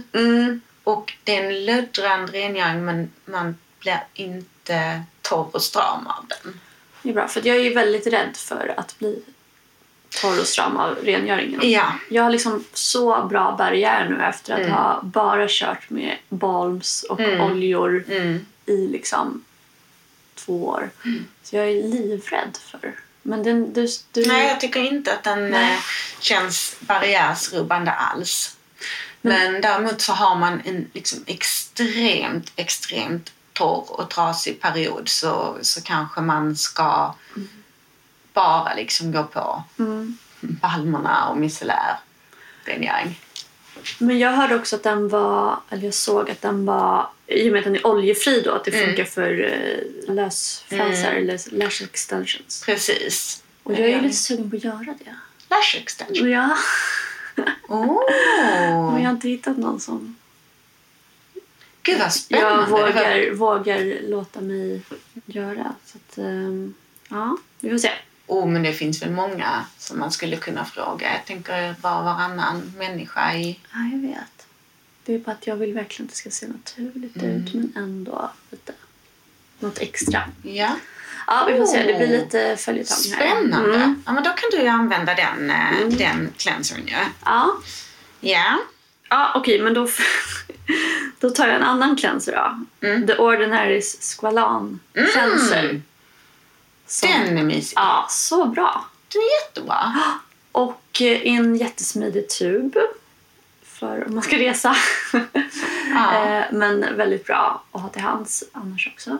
Och 0.85 1.17
det 1.25 1.37
är 1.37 1.45
en 1.45 1.65
löddrande 1.65 2.33
rengöring 2.33 2.85
men 2.85 3.11
man 3.25 3.59
blir 3.79 4.05
inte 4.15 5.03
torr 5.23 5.51
och 5.53 5.63
stram 5.63 6.07
av 6.07 6.27
den. 6.29 6.61
Det 7.03 7.09
är 7.11 7.15
bra, 7.15 7.29
för 7.29 7.47
jag 7.47 7.57
är 7.57 7.61
ju 7.61 7.75
väldigt 7.75 8.07
rädd 8.07 8.37
för 8.37 8.75
att 8.77 8.99
bli 8.99 9.23
torr 10.11 10.40
och 10.40 10.46
stram 10.46 10.77
av 10.77 10.94
rengöringen. 10.94 11.70
Ja. 11.70 11.92
Jag 12.09 12.23
har 12.23 12.31
liksom 12.31 12.64
så 12.73 13.25
bra 13.25 13.55
barriär 13.59 14.09
nu 14.09 14.25
efter 14.25 14.61
att 14.61 14.70
ha 14.70 15.01
bara 15.03 15.46
kört 15.49 15.90
med 15.90 16.16
balms 16.29 17.03
och 17.03 17.20
oljor 17.20 18.05
i 18.66 18.87
liksom 18.87 19.44
två 20.35 20.66
år. 20.66 20.90
Så 21.42 21.57
jag 21.57 21.68
är 21.70 21.83
livrädd 21.83 22.59
för... 22.70 22.94
Men 23.23 23.42
den, 23.42 23.73
du, 23.73 23.88
du, 24.12 24.27
Nej, 24.27 24.49
jag 24.49 24.61
tycker 24.61 24.81
inte 24.81 25.12
att 25.12 25.25
den 25.25 25.51
Nej. 25.51 25.73
eh, 25.75 25.81
känns 26.20 26.77
barriärsrubbande 26.81 27.90
alls. 27.90 28.57
Men 29.20 29.61
däremot 29.61 30.01
så 30.01 30.12
har 30.12 30.37
man 30.37 30.62
en 30.64 30.90
liksom 30.92 31.18
extremt, 31.27 32.53
extremt 32.57 33.33
torr 33.53 34.01
och 34.01 34.11
trasig 34.11 34.61
period 34.61 35.09
så, 35.09 35.59
så 35.62 35.83
kanske 35.83 36.20
man 36.20 36.57
ska 36.57 37.14
bara 38.33 38.75
liksom 38.75 39.12
gå 39.12 39.25
på 39.25 39.62
balmerna 40.40 41.29
och 41.29 41.37
micellär 41.37 41.97
rengöring. 42.64 43.21
Men 43.99 44.19
jag 44.19 44.31
hörde 44.33 44.55
också 44.57 44.77
att 44.77 44.83
den 44.83 45.09
var, 45.09 45.61
eller 45.71 45.85
jag 45.85 45.95
såg 45.95 46.31
att 46.31 46.43
den 46.43 46.66
var, 46.66 47.09
i 47.27 47.49
och 47.49 47.53
med 47.53 47.59
att 47.59 47.64
den 47.64 47.77
är 47.77 47.87
oljefri 47.87 48.40
då, 48.45 48.51
att 48.53 48.64
det 48.64 48.71
funkar 48.73 49.05
för 49.05 49.33
uh, 49.40 50.14
lösfransar 50.14 51.12
eller 51.12 51.40
lash 51.59 51.83
extensions. 51.85 52.62
Precis. 52.66 53.43
Och 53.62 53.73
jag 53.73 53.81
är 53.81 53.88
ju 53.88 54.01
lite 54.01 54.16
sugen 54.16 54.51
på 54.51 54.57
att 54.57 54.64
göra 54.64 54.95
det. 55.05 55.14
Lash 55.49 55.77
extension. 55.77 56.31
Ja, 56.31 56.57
Oh. 57.69 58.93
men 58.93 59.03
jag 59.03 59.09
har 59.09 59.14
inte 59.14 59.29
hittat 59.29 59.57
någon 59.57 59.81
som 59.81 60.16
Gud 61.83 61.99
vad 61.99 62.12
spännande. 62.12 62.61
jag 62.62 62.66
var- 62.69 62.81
vågar, 62.87 63.31
vågar 63.35 64.09
låta 64.11 64.40
mig 64.40 64.83
göra. 65.27 65.75
Så 65.87 65.99
att, 65.99 66.19
ehm, 66.19 66.75
ja, 67.09 67.37
vi 67.61 67.71
får 67.71 67.79
se. 67.79 67.90
Oh, 68.31 68.47
men 68.47 68.62
det 68.62 68.73
finns 68.73 69.03
väl 69.03 69.11
många 69.11 69.64
som 69.79 69.99
man 69.99 70.11
skulle 70.12 70.37
kunna 70.37 70.64
fråga. 70.64 71.12
Jag 71.12 71.25
tänker 71.27 71.75
var 71.81 72.03
varannan 72.03 72.73
människa 72.79 73.35
i... 73.35 73.59
Ja, 73.73 73.79
jag 73.93 73.99
vet. 74.09 74.47
Det 75.05 75.14
är 75.14 75.19
bara 75.19 75.33
att 75.33 75.47
jag 75.47 75.57
vill 75.57 75.73
verkligen 75.75 76.07
att 76.07 76.11
det 76.11 76.16
ska 76.16 76.31
se 76.31 76.47
naturligt 76.49 77.16
Mm. 77.16 77.31
ut 77.37 77.55
men 77.55 77.73
ändå 77.77 78.31
lite 78.51 78.73
något 79.59 79.79
extra. 79.79 80.23
Ja. 80.43 80.77
Ja, 81.27 81.45
vi 81.49 81.59
får 81.59 81.66
se. 81.66 81.79
Det 81.83 81.99
blir 81.99 82.07
Oh. 82.07 82.11
lite 82.25 82.57
följetong 82.59 82.97
här. 83.14 83.27
Spännande. 83.27 83.75
Mm. 83.77 84.03
Ja, 84.07 84.12
men 84.12 84.23
då 84.25 84.31
kan 84.31 84.51
du 84.51 84.61
ju 84.61 84.69
använda 84.69 85.14
den, 85.14 85.51
eh, 85.51 85.88
den 85.99 86.29
cleansern 86.37 86.87
ju. 86.87 86.95
Ja, 87.25 87.57
Ja. 88.21 88.59
ja 89.09 89.33
okej, 89.37 89.61
men 89.62 89.75
då, 89.75 89.88
då 91.21 91.31
tar 91.31 91.47
jag 91.47 91.57
en 91.57 91.62
annan 91.62 91.97
cleanser 91.97 92.33
då. 92.81 92.87
Mm. 92.88 93.07
The 93.07 93.14
Ordinary's 93.14 94.16
Squalan 94.19 94.81
Cleanser. 95.12 95.83
Som- 96.90 97.09
Den 97.11 97.38
är 97.38 97.44
mysig. 97.44 97.76
Ja, 97.79 98.07
så 98.11 98.46
bra. 98.46 98.85
Den 99.09 99.22
är 99.22 99.46
jättebra. 99.46 99.94
Och 100.53 101.03
eh, 101.03 101.26
en 101.26 101.57
jättesmidig 101.57 102.29
tub 102.29 102.76
för 103.62 104.07
om 104.07 104.14
man 104.14 104.22
ska 104.22 104.37
resa. 104.38 104.76
Ja. 105.94 106.24
Eh, 106.26 106.44
Men 106.53 106.96
väldigt 106.96 107.26
bra 107.26 107.62
att 107.72 107.81
ha 107.81 107.88
till 107.88 108.03
hands 108.03 108.44
annars 108.53 108.88
också. 108.94 109.18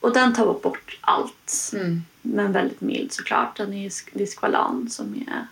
Och 0.00 0.12
den 0.12 0.34
tar 0.34 0.46
bort 0.60 0.98
allt. 1.00 1.70
Mm. 1.74 2.02
Men 2.22 2.52
väldigt 2.52 2.80
mild 2.80 3.12
såklart. 3.12 3.56
Den 3.56 3.72
är, 3.74 3.92
det 4.12 4.22
är 4.22 4.26
skvalan 4.26 4.90
som 4.90 5.14
är 5.28 5.46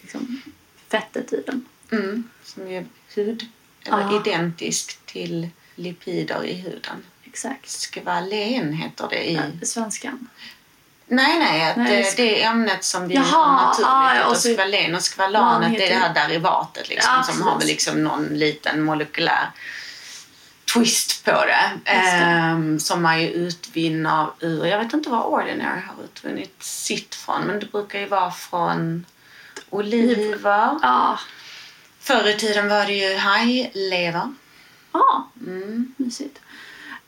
liksom 0.00 0.42
fettet 0.88 1.32
i 1.32 1.42
den. 1.46 1.64
Mm. 1.92 2.24
Som 2.44 2.66
är 2.66 2.86
hud, 3.14 3.46
eller 3.84 3.98
Ja. 4.12 4.20
identisk 4.20 4.98
till 5.06 5.48
lipider 5.74 6.44
i 6.44 6.54
huden. 6.54 7.04
Exakt. 7.30 7.68
Skvalen 7.68 8.72
heter 8.72 9.06
det 9.10 9.30
i... 9.30 9.34
Ja. 9.34 9.66
Svenskan. 9.66 10.28
Nej, 11.06 11.38
nej, 11.38 11.70
att 11.70 11.76
Nej, 11.76 12.00
eh, 12.00 12.06
det 12.16 12.42
är 12.42 12.50
ämnet 12.50 12.84
som 12.84 13.08
vi 13.08 13.16
har 13.16 13.52
naturligt. 13.52 13.88
ah, 13.90 14.14
ja, 14.14 14.26
och 14.26 14.36
så- 14.36 14.48
skvalen 14.54 14.94
och 14.94 15.02
skvalanet 15.02 15.78
det 15.78 15.84
är 15.86 15.88
det 15.88 15.94
här 16.00 16.14
derivatet 16.28 16.88
liksom, 16.88 17.12
Ja, 17.16 17.22
som 17.22 17.42
har 17.42 17.60
liksom 17.60 18.04
någon 18.04 18.24
liten 18.24 18.82
molekylär 18.82 19.50
twist 20.74 21.24
på 21.24 21.30
det. 21.44 21.90
Ehm, 21.90 22.78
som 22.80 23.02
man 23.02 23.22
ju 23.22 23.28
utvinner 23.28 24.26
ur, 24.40 24.66
jag 24.66 24.78
vet 24.78 24.92
inte 24.92 25.10
var 25.10 25.22
Ordinary 25.22 25.80
har 25.80 26.04
utvunnit 26.04 26.62
sitt 26.62 27.14
från 27.14 27.42
men 27.42 27.60
det 27.60 27.66
brukar 27.72 27.98
ju 27.98 28.06
vara 28.06 28.30
från 28.30 29.06
oliver. 29.70 30.78
Ja, 30.82 31.18
Förr 32.00 32.28
i 32.28 32.34
tiden 32.36 32.68
var 32.68 32.86
det 32.86 32.92
ju 32.92 33.16
hajlever. 33.16 34.32
Ja, 34.92 35.28
Mm. 35.46 35.94
mysigt. 35.96 36.38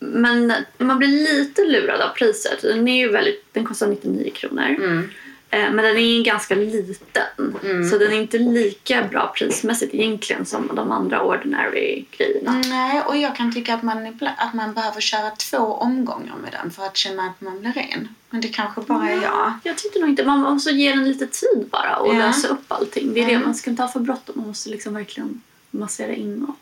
Men 0.02 0.52
man 0.78 0.98
blir 0.98 1.08
lite 1.08 1.62
lurad 1.64 2.00
av 2.00 2.08
priset. 2.08 2.62
Den, 2.62 2.88
är 2.88 2.96
ju 2.98 3.08
väldigt, 3.12 3.44
den 3.54 3.64
kostar 3.64 3.86
99 3.86 4.30
kronor. 4.34 4.62
Mm. 4.64 5.10
Eh, 5.50 5.70
Men 5.72 5.76
den 5.76 5.96
är 5.96 6.24
ganska 6.24 6.54
liten. 6.54 7.86
Så 7.90 7.98
den 7.98 8.12
är 8.12 8.20
inte 8.20 8.38
lika 8.38 9.04
bra 9.10 9.32
prismässigt 9.36 9.94
egentligen 9.94 10.46
som 10.46 10.70
de 10.74 10.92
andra 10.92 11.22
ordinary 11.22 12.04
grejerna. 12.16 12.62
Nej, 12.66 13.02
och 13.02 13.16
jag 13.16 13.36
kan 13.36 13.54
tycka 13.54 13.74
att 13.74 13.82
man, 13.82 14.18
att 14.36 14.54
man 14.54 14.74
behöver 14.74 15.00
köra 15.00 15.30
två 15.30 15.56
omgångar 15.58 16.34
med 16.42 16.52
den 16.62 16.70
för 16.70 16.82
att 16.86 16.96
känna 16.96 17.22
att 17.26 17.40
man 17.40 17.60
blir 17.60 17.72
ren. 17.72 18.08
Men 18.30 18.40
det 18.40 18.48
kanske 18.48 18.80
bara 18.80 19.08
är 19.10 19.22
jag. 19.22 19.52
Jag 19.62 19.78
tyckte 19.78 19.98
nog 19.98 20.08
inte. 20.08 20.24
Man 20.24 20.38
måste 20.40 20.70
ge 20.70 20.90
den 20.90 21.04
lite 21.08 21.26
tid 21.26 21.66
bara 21.70 21.96
och 21.96 22.14
Ja. 22.14 22.18
lösa 22.18 22.48
upp 22.48 22.64
allting. 22.72 23.14
Det 23.14 23.20
är 23.20 23.26
det, 23.26 23.32
Mm. 23.32 23.44
man 23.44 23.54
ska 23.54 23.70
inte 23.70 23.82
ha 23.82 23.88
för 23.88 24.00
bråttom. 24.00 24.34
Man 24.38 24.46
måste 24.46 24.70
liksom 24.70 24.94
verkligen 24.94 25.42
massera 25.70 26.14
in 26.14 26.44
och 26.44 26.56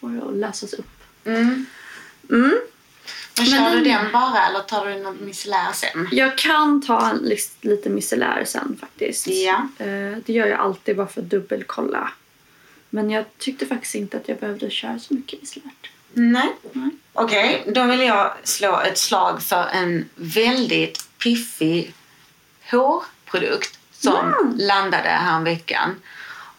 få 0.00 0.08
det 0.08 0.22
att 0.28 0.34
lösas 0.36 0.72
upp. 0.72 0.90
Mm. 1.24 1.66
Mm. 2.30 2.60
Men 3.36 3.46
kör 3.46 3.56
den- 3.60 3.72
du 3.78 3.84
den 3.84 4.12
bara 4.12 4.46
eller 4.46 4.60
tar 4.60 4.86
du 4.86 4.94
något 5.02 5.20
micellär 5.20 5.72
sen? 5.72 6.08
Jag 6.12 6.38
kan 6.38 6.82
ta 6.82 7.12
lite 7.60 7.90
micellär 7.90 8.44
sen 8.46 8.76
faktiskt. 8.80 9.26
Ja. 9.26 9.68
Eh, 9.78 10.16
det 10.26 10.32
gör 10.32 10.46
jag 10.46 10.60
alltid 10.60 10.96
bara 10.96 11.06
för 11.06 11.20
att 11.20 11.30
dubbelkolla. 11.30 12.10
Men 12.90 13.10
jag 13.10 13.24
tyckte 13.38 13.66
faktiskt 13.66 13.94
inte 13.94 14.16
att 14.16 14.28
jag 14.28 14.38
behövde 14.38 14.70
köra 14.70 14.98
så 14.98 15.14
mycket 15.14 15.40
micellärt. 15.40 15.90
Nej. 16.12 16.52
Nej. 16.72 16.90
Okej, 17.12 17.64
då 17.74 17.84
vill 17.84 18.00
jag 18.00 18.32
slå 18.44 18.80
ett 18.80 18.98
slag 18.98 19.42
för 19.42 19.66
en 19.72 20.08
väldigt 20.14 21.08
piffig 21.18 21.94
hårprodukt 22.70 23.78
som 23.92 24.16
Mm. 24.16 24.56
landade 24.58 25.08
här 25.08 25.40
veckan. 25.42 25.94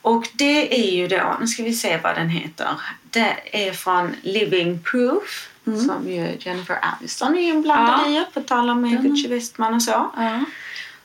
Och 0.01 0.28
det 0.34 0.80
är 0.86 0.91
ju 0.91 1.08
då, 1.08 1.38
nu 1.41 1.47
ska 1.47 1.63
vi 1.63 1.73
se 1.73 1.99
vad 2.04 2.15
den 2.15 2.30
heter. 2.30 2.69
Det 3.10 3.36
är 3.67 3.73
från 3.73 4.15
Living 4.21 4.80
Proof 4.84 5.49
som 5.65 6.10
ju 6.12 6.38
Jennifer 6.39 6.80
Aniston 6.82 7.36
är 7.38 7.41
inblandad 7.41 7.99
Mm. 7.99 8.13
Ja. 8.13 8.21
i, 8.21 8.25
på 8.34 8.41
tal 8.41 8.69
om 8.69 8.82
Den- 8.82 9.04
Gucci 9.04 9.28
Westman 9.28 9.73
och 9.73 9.84
så. 9.84 10.12
Ja. 10.17 10.43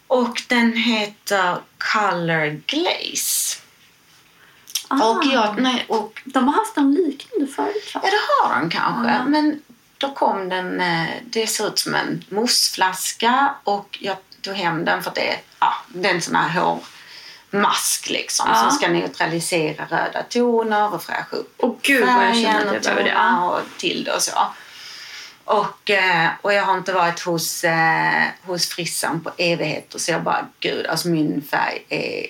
Och 0.07 0.43
den 0.49 0.73
heter 0.73 1.59
Color 1.93 2.61
Glaze. 2.67 3.57
Ah. 4.89 5.11
Och, 5.11 5.25
jag, 5.25 5.63
nej, 5.63 5.85
och 5.89 6.23
De 6.25 6.49
har 6.49 6.55
haft 6.55 6.77
en 6.77 6.95
liknande 6.95 7.47
förut 7.53 7.91
va? 7.95 8.01
Ja, 8.05 8.11
det 8.11 8.45
har 8.49 8.61
de 8.61 8.71
kanske. 8.71 9.13
Ja. 9.13 9.25
Men 9.25 9.61
då 9.99 10.11
kom 10.15 10.49
den, 10.49 10.81
eh, 10.81 11.07
det 11.25 11.47
ser 11.47 11.69
ut 11.69 11.79
som 11.79 11.95
en 11.95 12.25
mousseflaska 12.29 13.55
och 13.65 13.99
jag 14.01 14.17
tog 14.41 14.55
hem 14.55 14.85
den 14.85 15.03
för 15.03 15.11
att 15.11 15.15
det 15.17 15.29
är, 15.33 15.41
ja, 15.61 15.75
det 15.89 16.09
är 16.09 16.15
en 16.15 16.21
sån 16.23 16.35
här 16.35 16.49
hårmask 17.53 18.11
liksom 18.11 18.47
Ja. 18.49 18.55
som 18.55 18.71
ska 18.71 18.89
neutralisera 18.89 19.85
röda 19.91 20.23
toner 20.23 20.95
och 20.95 21.03
fräscha 21.03 21.37
upp 21.37 21.55
Åh 21.59 21.75
gud 21.83 22.07
vad 22.07 22.27
jag 22.27 22.35
känner 22.37 22.59
att 22.67 22.73
jag 22.73 22.83
det. 22.83 22.89
tonerna 22.89 23.39
Ja. 23.43 23.49
och 23.51 23.61
till 23.79 24.05
det 24.05 24.13
och 24.13 24.23
så. 24.23 24.33
Och, 25.45 25.91
eh, 25.91 26.29
och 26.43 26.53
jag 26.55 26.63
har 26.63 26.77
inte 26.79 26.93
varit 26.93 27.21
hos, 27.21 27.65
eh, 27.65 28.25
hos 28.43 28.69
frissan 28.69 29.21
på 29.25 29.31
evigheter 29.37 29.99
så 29.99 30.11
jag 30.11 30.23
bara, 30.23 30.47
gud, 30.61 30.87
alltså 30.87 31.09
min 31.09 31.43
färg 31.51 31.85
är, 31.89 32.27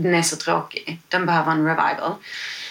den 0.00 0.14
är 0.14 0.22
så 0.22 0.36
tråkig. 0.36 0.98
Den 1.08 1.26
behöver 1.26 1.52
en 1.52 1.64
revival. 1.66 2.14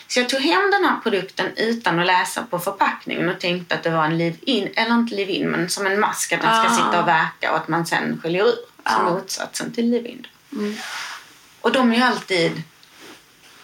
Så 0.07 0.19
jag 0.19 0.29
tog 0.29 0.39
hem 0.41 0.71
den 0.71 0.83
här 0.85 0.99
produkten 1.03 1.45
utan 1.55 1.99
att 1.99 2.05
läsa 2.05 2.43
på 2.49 2.59
förpackningen 2.59 3.29
och 3.29 3.39
tänkte 3.39 3.75
att 3.75 3.83
det 3.83 3.89
var 3.89 4.05
en 4.05 4.17
live-in, 4.17 4.69
eller 4.75 4.91
inte 4.93 5.15
live-in, 5.15 5.49
men 5.49 5.69
som 5.69 5.85
en 5.87 5.99
mask, 5.99 6.31
att 6.33 6.41
den 6.41 6.49
ska 6.55 6.73
Ah. 6.73 6.75
sitta 6.85 7.01
och 7.01 7.07
verka 7.07 7.51
och 7.51 7.57
att 7.57 7.67
man 7.67 7.85
sen 7.85 8.19
sköljer 8.23 8.43
ur. 8.43 8.55
Som 8.89 9.05
Ja. 9.05 9.09
motsatsen 9.09 9.73
till 9.73 9.91
live-in. 9.91 10.27
Och 11.63 11.71
de 11.71 11.91
är 11.91 11.95
ju 11.95 12.02
alltid, 12.04 12.62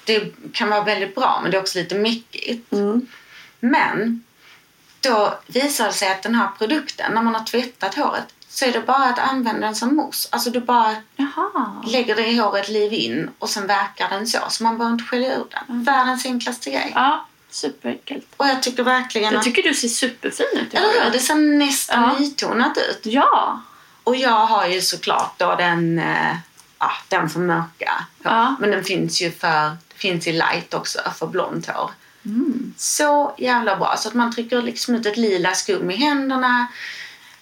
det 0.05 0.33
kan 0.53 0.69
vara 0.69 0.83
väldigt 0.83 1.15
bra 1.15 1.39
men 1.41 1.51
det 1.51 1.57
är 1.57 1.61
också 1.61 1.77
lite 1.79 1.95
mickigt. 1.95 2.73
Mm. 2.73 3.07
Men 3.59 4.23
då 4.99 5.39
visar 5.47 5.85
det 5.85 5.93
sig 5.93 6.11
att 6.11 6.23
den 6.23 6.35
här 6.35 6.49
produkten, 6.57 7.11
när 7.13 7.21
man 7.21 7.35
har 7.35 7.43
tvättat 7.43 7.95
håret, 7.95 8.25
så 8.49 8.65
är 8.65 8.71
det 8.71 8.79
bara 8.81 9.03
att 9.05 9.19
använda 9.19 9.65
den 9.67 9.75
som 9.75 9.95
mousse. 9.95 10.29
Alltså 10.31 10.49
du 10.49 10.59
bara 10.59 10.95
Jaha. 11.15 11.83
lägger 11.87 12.15
det 12.15 12.27
i 12.27 12.37
håret 12.37 12.69
liv 12.69 12.93
in 12.93 13.29
och 13.39 13.49
sen 13.49 13.67
verkar 13.67 14.09
den 14.09 14.27
så. 14.27 14.39
Så 14.49 14.63
man 14.63 14.77
behöver 14.77 14.93
inte 14.93 15.05
skölja 15.05 15.35
ur 15.37 15.45
den. 15.49 15.83
Världens 15.83 16.25
enklaste 16.25 16.69
grej. 16.71 16.91
Ja, 16.95 17.25
superenkelt. 17.49 18.25
Och 18.37 18.47
jag 18.47 18.63
tycker 18.63 18.83
verkligen 18.83 19.31
Jag 19.33 19.39
att... 19.39 19.43
tycker 19.45 19.63
du 19.63 19.73
ser 19.73 19.87
superfin 19.87 20.45
ut. 20.53 20.73
Eller 20.73 21.03
hur? 21.05 21.11
Det 21.11 21.19
ser 21.19 21.35
nästan 21.35 22.03
Ja. 22.03 22.19
nytonat 22.19 22.77
ut. 22.77 22.99
Ja. 23.03 23.61
Och 24.03 24.15
jag 24.15 24.45
har 24.45 24.67
ju 24.67 24.81
såklart 24.81 25.33
då 25.39 25.55
den, 25.55 25.99
eh, 25.99 26.35
ah, 26.79 26.91
den 27.07 27.29
för 27.29 27.39
mörka. 27.39 28.05
Ja. 28.23 28.55
Men 28.59 28.71
den 28.71 28.83
finns 28.83 29.21
ju 29.21 29.31
för, 29.31 29.77
finns 29.95 30.27
i 30.27 30.31
light 30.31 30.73
också 30.73 30.99
för 31.15 31.27
blont 31.27 31.67
hår. 31.67 31.91
Mm. 32.25 32.73
Så 32.77 33.35
jävla 33.37 33.75
bra. 33.75 33.95
Så 33.97 34.07
att 34.07 34.13
man 34.13 34.35
trycker 34.35 34.61
liksom 34.61 34.95
ut 34.95 35.05
ett 35.05 35.17
lila 35.17 35.53
skum 35.53 35.91
i 35.91 35.95
händerna, 35.95 36.67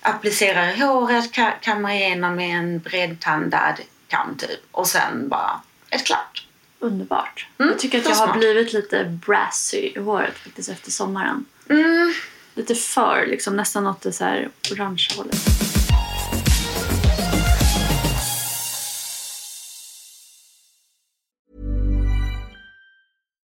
applicerar 0.01 0.67
i 0.67 0.79
håret, 0.81 1.31
ka- 1.35 1.59
kammar 1.61 1.91
igenom 1.91 2.35
med 2.35 2.59
en 2.59 2.79
bredtandad 2.79 3.75
kam 4.07 4.35
typ. 4.37 4.59
Och 4.71 4.87
sen 4.87 5.29
bara 5.29 5.61
ett 5.89 6.05
klart. 6.05 6.47
Underbart. 6.79 7.47
Mm, 7.59 7.71
jag 7.71 7.79
tycker 7.79 7.97
att 7.97 8.03
jag 8.03 8.15
har 8.15 8.25
smart. 8.25 8.37
blivit 8.37 8.73
lite 8.73 9.03
brassy 9.03 9.77
i 9.95 9.99
håret 9.99 10.37
faktiskt 10.37 10.69
efter 10.69 10.91
sommaren. 10.91 11.45
Mm. 11.69 12.13
Lite 12.55 12.75
för 12.75 13.25
liksom 13.27 13.55
nästan 13.55 13.87
åt 13.87 14.01
det 14.01 14.11
så 14.11 14.23
här 14.23 14.49
orangea 14.71 15.17
hållet. 15.17 15.37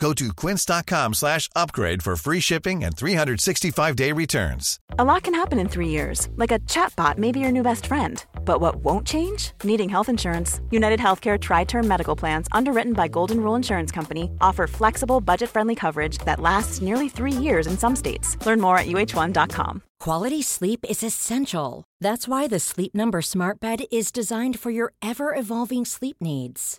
Go 0.00 0.12
to 0.14 0.32
quince.com 0.34 1.14
slash 1.14 1.48
upgrade 1.54 2.02
for 2.02 2.16
free 2.16 2.40
shipping 2.40 2.84
and 2.84 2.94
365-day 2.94 4.12
returns. 4.12 4.78
A 4.98 5.04
lot 5.04 5.22
can 5.22 5.34
happen 5.34 5.58
in 5.58 5.68
three 5.68 5.88
years, 5.88 6.28
like 6.36 6.50
a 6.52 6.58
chatbot 6.60 7.16
may 7.16 7.32
be 7.32 7.40
your 7.40 7.52
new 7.52 7.62
best 7.62 7.86
friend. 7.86 8.24
But 8.44 8.60
what 8.60 8.76
won't 8.76 9.06
change? 9.06 9.52
Needing 9.62 9.88
health 9.88 10.08
insurance. 10.08 10.60
United 10.70 11.00
Healthcare 11.00 11.40
Tri 11.40 11.64
Term 11.64 11.88
Medical 11.88 12.16
Plans, 12.16 12.48
underwritten 12.52 12.92
by 12.92 13.08
Golden 13.08 13.40
Rule 13.40 13.54
Insurance 13.54 13.90
Company, 13.90 14.30
offer 14.40 14.66
flexible, 14.66 15.20
budget 15.20 15.48
friendly 15.48 15.74
coverage 15.74 16.18
that 16.18 16.40
lasts 16.40 16.82
nearly 16.82 17.08
three 17.08 17.32
years 17.32 17.66
in 17.66 17.78
some 17.78 17.96
states. 17.96 18.36
Learn 18.44 18.60
more 18.60 18.78
at 18.78 18.86
uh1.com. 18.86 19.82
Quality 20.00 20.42
sleep 20.42 20.84
is 20.88 21.02
essential. 21.02 21.84
That's 22.00 22.28
why 22.28 22.46
the 22.46 22.60
Sleep 22.60 22.94
Number 22.94 23.22
Smart 23.22 23.58
Bed 23.60 23.84
is 23.90 24.12
designed 24.12 24.58
for 24.58 24.70
your 24.70 24.92
ever 25.00 25.34
evolving 25.34 25.86
sleep 25.86 26.16
needs. 26.20 26.78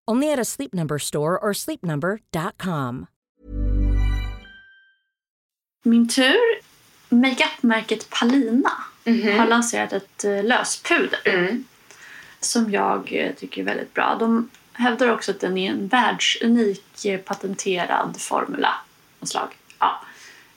Only 0.11 0.31
at 0.33 0.39
a 0.39 0.45
Sleep 0.45 0.73
Number 0.73 0.99
store 0.99 1.39
or 1.39 1.53
sleepnumber.com. 1.53 3.05
Min 5.83 6.07
tur. 6.07 6.35
Makeupmärket 7.09 8.09
Palina 8.09 8.71
Mhm. 9.05 9.39
har 9.39 9.47
lanserat 9.47 9.93
ett 9.93 10.23
eh, 10.23 10.43
löspuder 10.43 11.19
Mm. 11.25 11.63
som 12.39 12.71
jag 12.71 13.13
eh, 13.13 13.31
tycker 13.35 13.61
är 13.61 13.65
väldigt 13.65 13.93
bra. 13.93 14.15
De 14.19 14.49
hävdar 14.73 15.11
också 15.11 15.31
att 15.31 15.39
den 15.39 15.57
är 15.57 15.71
en 15.71 15.87
världsunik 15.87 17.05
eh, 17.05 17.19
patenterad 17.19 18.21
formula. 18.21 18.73
av 19.19 19.25
Slag. 19.25 19.49
Ja. 19.79 20.01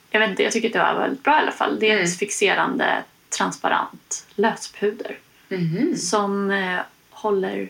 Jag 0.09 0.19
vet 0.19 0.29
inte, 0.29 0.43
jag 0.43 0.51
tycker 0.53 0.67
att 0.69 0.73
det 0.73 0.79
var 0.79 0.99
väldigt 1.01 1.23
bra 1.23 1.35
i 1.35 1.41
alla 1.41 1.51
fall. 1.51 1.79
Det 1.79 1.89
är 1.89 1.93
Mm. 1.93 2.03
ett 2.05 2.17
fixerande 2.17 3.03
transparent 3.37 4.25
löspuder 4.35 5.17
Mhm. 5.49 5.95
som 5.97 6.51
eh, 6.51 6.79
håller 7.09 7.69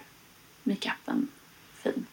makeupen 0.63 1.27
fin. 1.91 2.05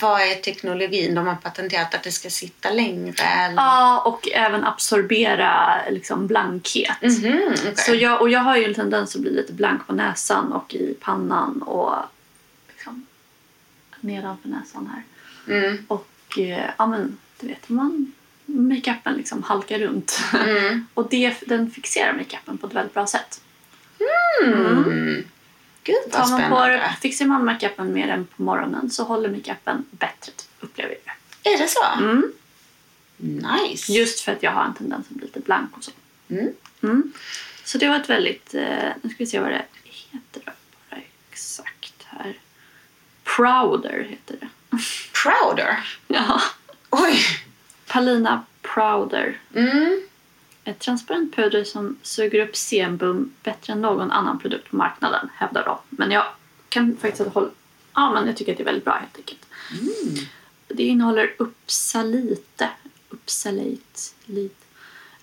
vad 0.00 0.20
är 0.22 0.34
teknologin 0.34 1.14
de 1.14 1.26
har 1.26 1.34
patenterat? 1.34 1.94
Att 1.94 2.02
det 2.02 2.12
ska 2.12 2.30
sitta 2.30 2.70
längre? 2.70 3.22
Eller? 3.22 3.56
Ja, 3.56 4.00
och 4.00 4.28
även 4.32 4.64
absorbera 4.64 5.76
liksom, 5.90 6.26
blankhet. 6.26 7.02
Mhm, 7.02 7.42
okej. 7.52 7.74
Så 7.76 7.94
jag, 7.94 8.20
och 8.20 8.30
jag 8.30 8.40
har 8.40 8.56
ju 8.56 8.64
en 8.64 8.74
tendens 8.74 9.16
att 9.16 9.22
bli 9.22 9.30
lite 9.30 9.52
blank 9.52 9.86
på 9.86 9.92
näsan 9.92 10.52
och 10.52 10.74
i 10.74 10.94
pannan 11.00 11.62
och 11.62 11.94
liksom, 12.68 13.06
nedanför 14.00 14.48
näsan 14.48 14.90
här. 14.94 15.02
Mm. 15.56 15.86
Och 15.88 16.38
eh, 16.38 16.70
ja 16.76 16.86
men, 16.86 17.18
du 17.40 17.46
vet, 17.46 17.68
man 17.68 18.12
makeupen 18.46 19.14
liksom 19.14 19.42
halkar 19.42 19.78
runt. 19.78 20.20
Mm. 20.34 20.86
och 20.94 21.08
det, 21.10 21.34
den 21.46 21.70
fixerar 21.70 22.12
makeupen 22.12 22.58
på 22.58 22.66
ett 22.66 22.74
väldigt 22.74 22.94
bra 22.94 23.06
sätt. 23.06 23.40
Gud 25.84 25.96
vad 26.04 26.12
Tar 26.12 26.30
man 26.30 26.50
på, 26.50 26.56
spännande. 26.56 26.96
fixar 27.00 27.24
man 27.26 27.44
makeupen 27.44 27.92
mer 27.92 28.08
än 28.08 28.26
på 28.26 28.42
morgonen 28.42 28.90
så 28.90 29.04
håller 29.04 29.28
makeupen 29.28 29.84
bättre, 29.90 30.32
upplever 30.60 30.90
jag 30.90 31.14
det. 31.42 31.50
Är 31.50 31.58
det 31.58 31.68
så? 31.68 31.84
Mm. 31.98 32.32
Nice. 33.16 33.92
Just 33.92 34.20
för 34.20 34.32
att 34.32 34.42
jag 34.42 34.50
har 34.50 34.64
en 34.64 34.74
tendens 34.74 35.06
att 35.10 35.16
bli 35.16 35.26
lite 35.26 35.40
blank 35.40 35.76
och 35.76 35.84
så. 35.84 35.90
Mm. 36.30 36.52
Mm. 36.82 37.12
Så 37.64 37.78
det 37.78 37.88
var 37.88 37.96
ett 37.96 38.10
väldigt... 38.10 38.54
Eh, 38.54 38.88
nu 39.02 39.10
ska 39.10 39.16
vi 39.18 39.26
se 39.26 39.40
vad 39.40 39.50
det 39.50 39.64
heter 39.84 40.40
då. 40.44 40.52
Bara 40.90 41.00
exakt 41.30 41.94
här. 42.06 42.38
Prouder 43.24 44.06
heter 44.10 44.36
det. 44.40 44.48
Prouder. 45.22 45.78
Ja. 46.06 46.40
Oj. 46.90 47.18
Palina 47.86 48.44
Prouder. 48.62 49.38
Mm. 49.54 50.00
Ett 50.64 50.78
transparent 50.78 51.36
puder 51.36 51.64
som 51.64 51.96
suger 52.02 52.48
upp 52.48 52.56
sebum 52.56 53.32
bättre 53.42 53.72
än 53.72 53.82
någon 53.82 54.10
annan 54.10 54.38
produkt 54.38 54.70
på 54.70 54.76
marknaden, 54.76 55.28
hävdar 55.34 55.64
de. 55.64 55.78
Men 55.88 56.10
jag 56.10 56.24
kan 56.68 56.96
faktiskt 56.96 57.30
hålla... 57.34 57.48
Ja, 57.94 58.12
men 58.12 58.26
jag 58.26 58.36
tycker 58.36 58.52
att 58.52 58.58
det 58.58 58.62
är 58.62 58.64
väldigt 58.64 58.84
bra 58.84 58.94
helt 58.94 59.16
enkelt. 59.16 59.46
Det 60.68 60.82
innehåller 60.82 61.34
Uppsalite. 61.38 62.68
Uppsalate. 63.08 64.00
Lit. 64.24 64.56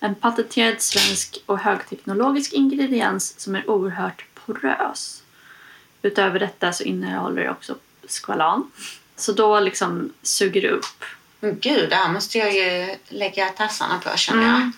En 0.00 0.14
patenterad 0.14 0.80
svensk 0.80 1.42
och 1.46 1.58
högteknologisk 1.58 2.52
ingrediens 2.52 3.40
som 3.40 3.54
är 3.54 3.70
oerhört 3.70 4.24
porös. 4.34 5.22
Utöver 6.02 6.38
detta 6.38 6.72
så 6.72 6.82
innehåller 6.82 7.42
det 7.42 7.50
också 7.50 7.76
skvalan. 8.06 8.70
Så 9.16 9.32
då 9.32 9.60
liksom 9.60 10.12
suger 10.22 10.62
det 10.62 10.70
upp. 10.70 11.04
Gud, 11.40 11.90
det 11.90 11.96
här 11.96 12.12
måste 12.12 12.38
jag 12.38 12.54
ju 12.54 12.96
lägga 13.08 13.48
tassarna 13.48 13.98
på 13.98 14.16
känner 14.16 14.42
jag. 14.42 14.56
Mm. 14.56 14.72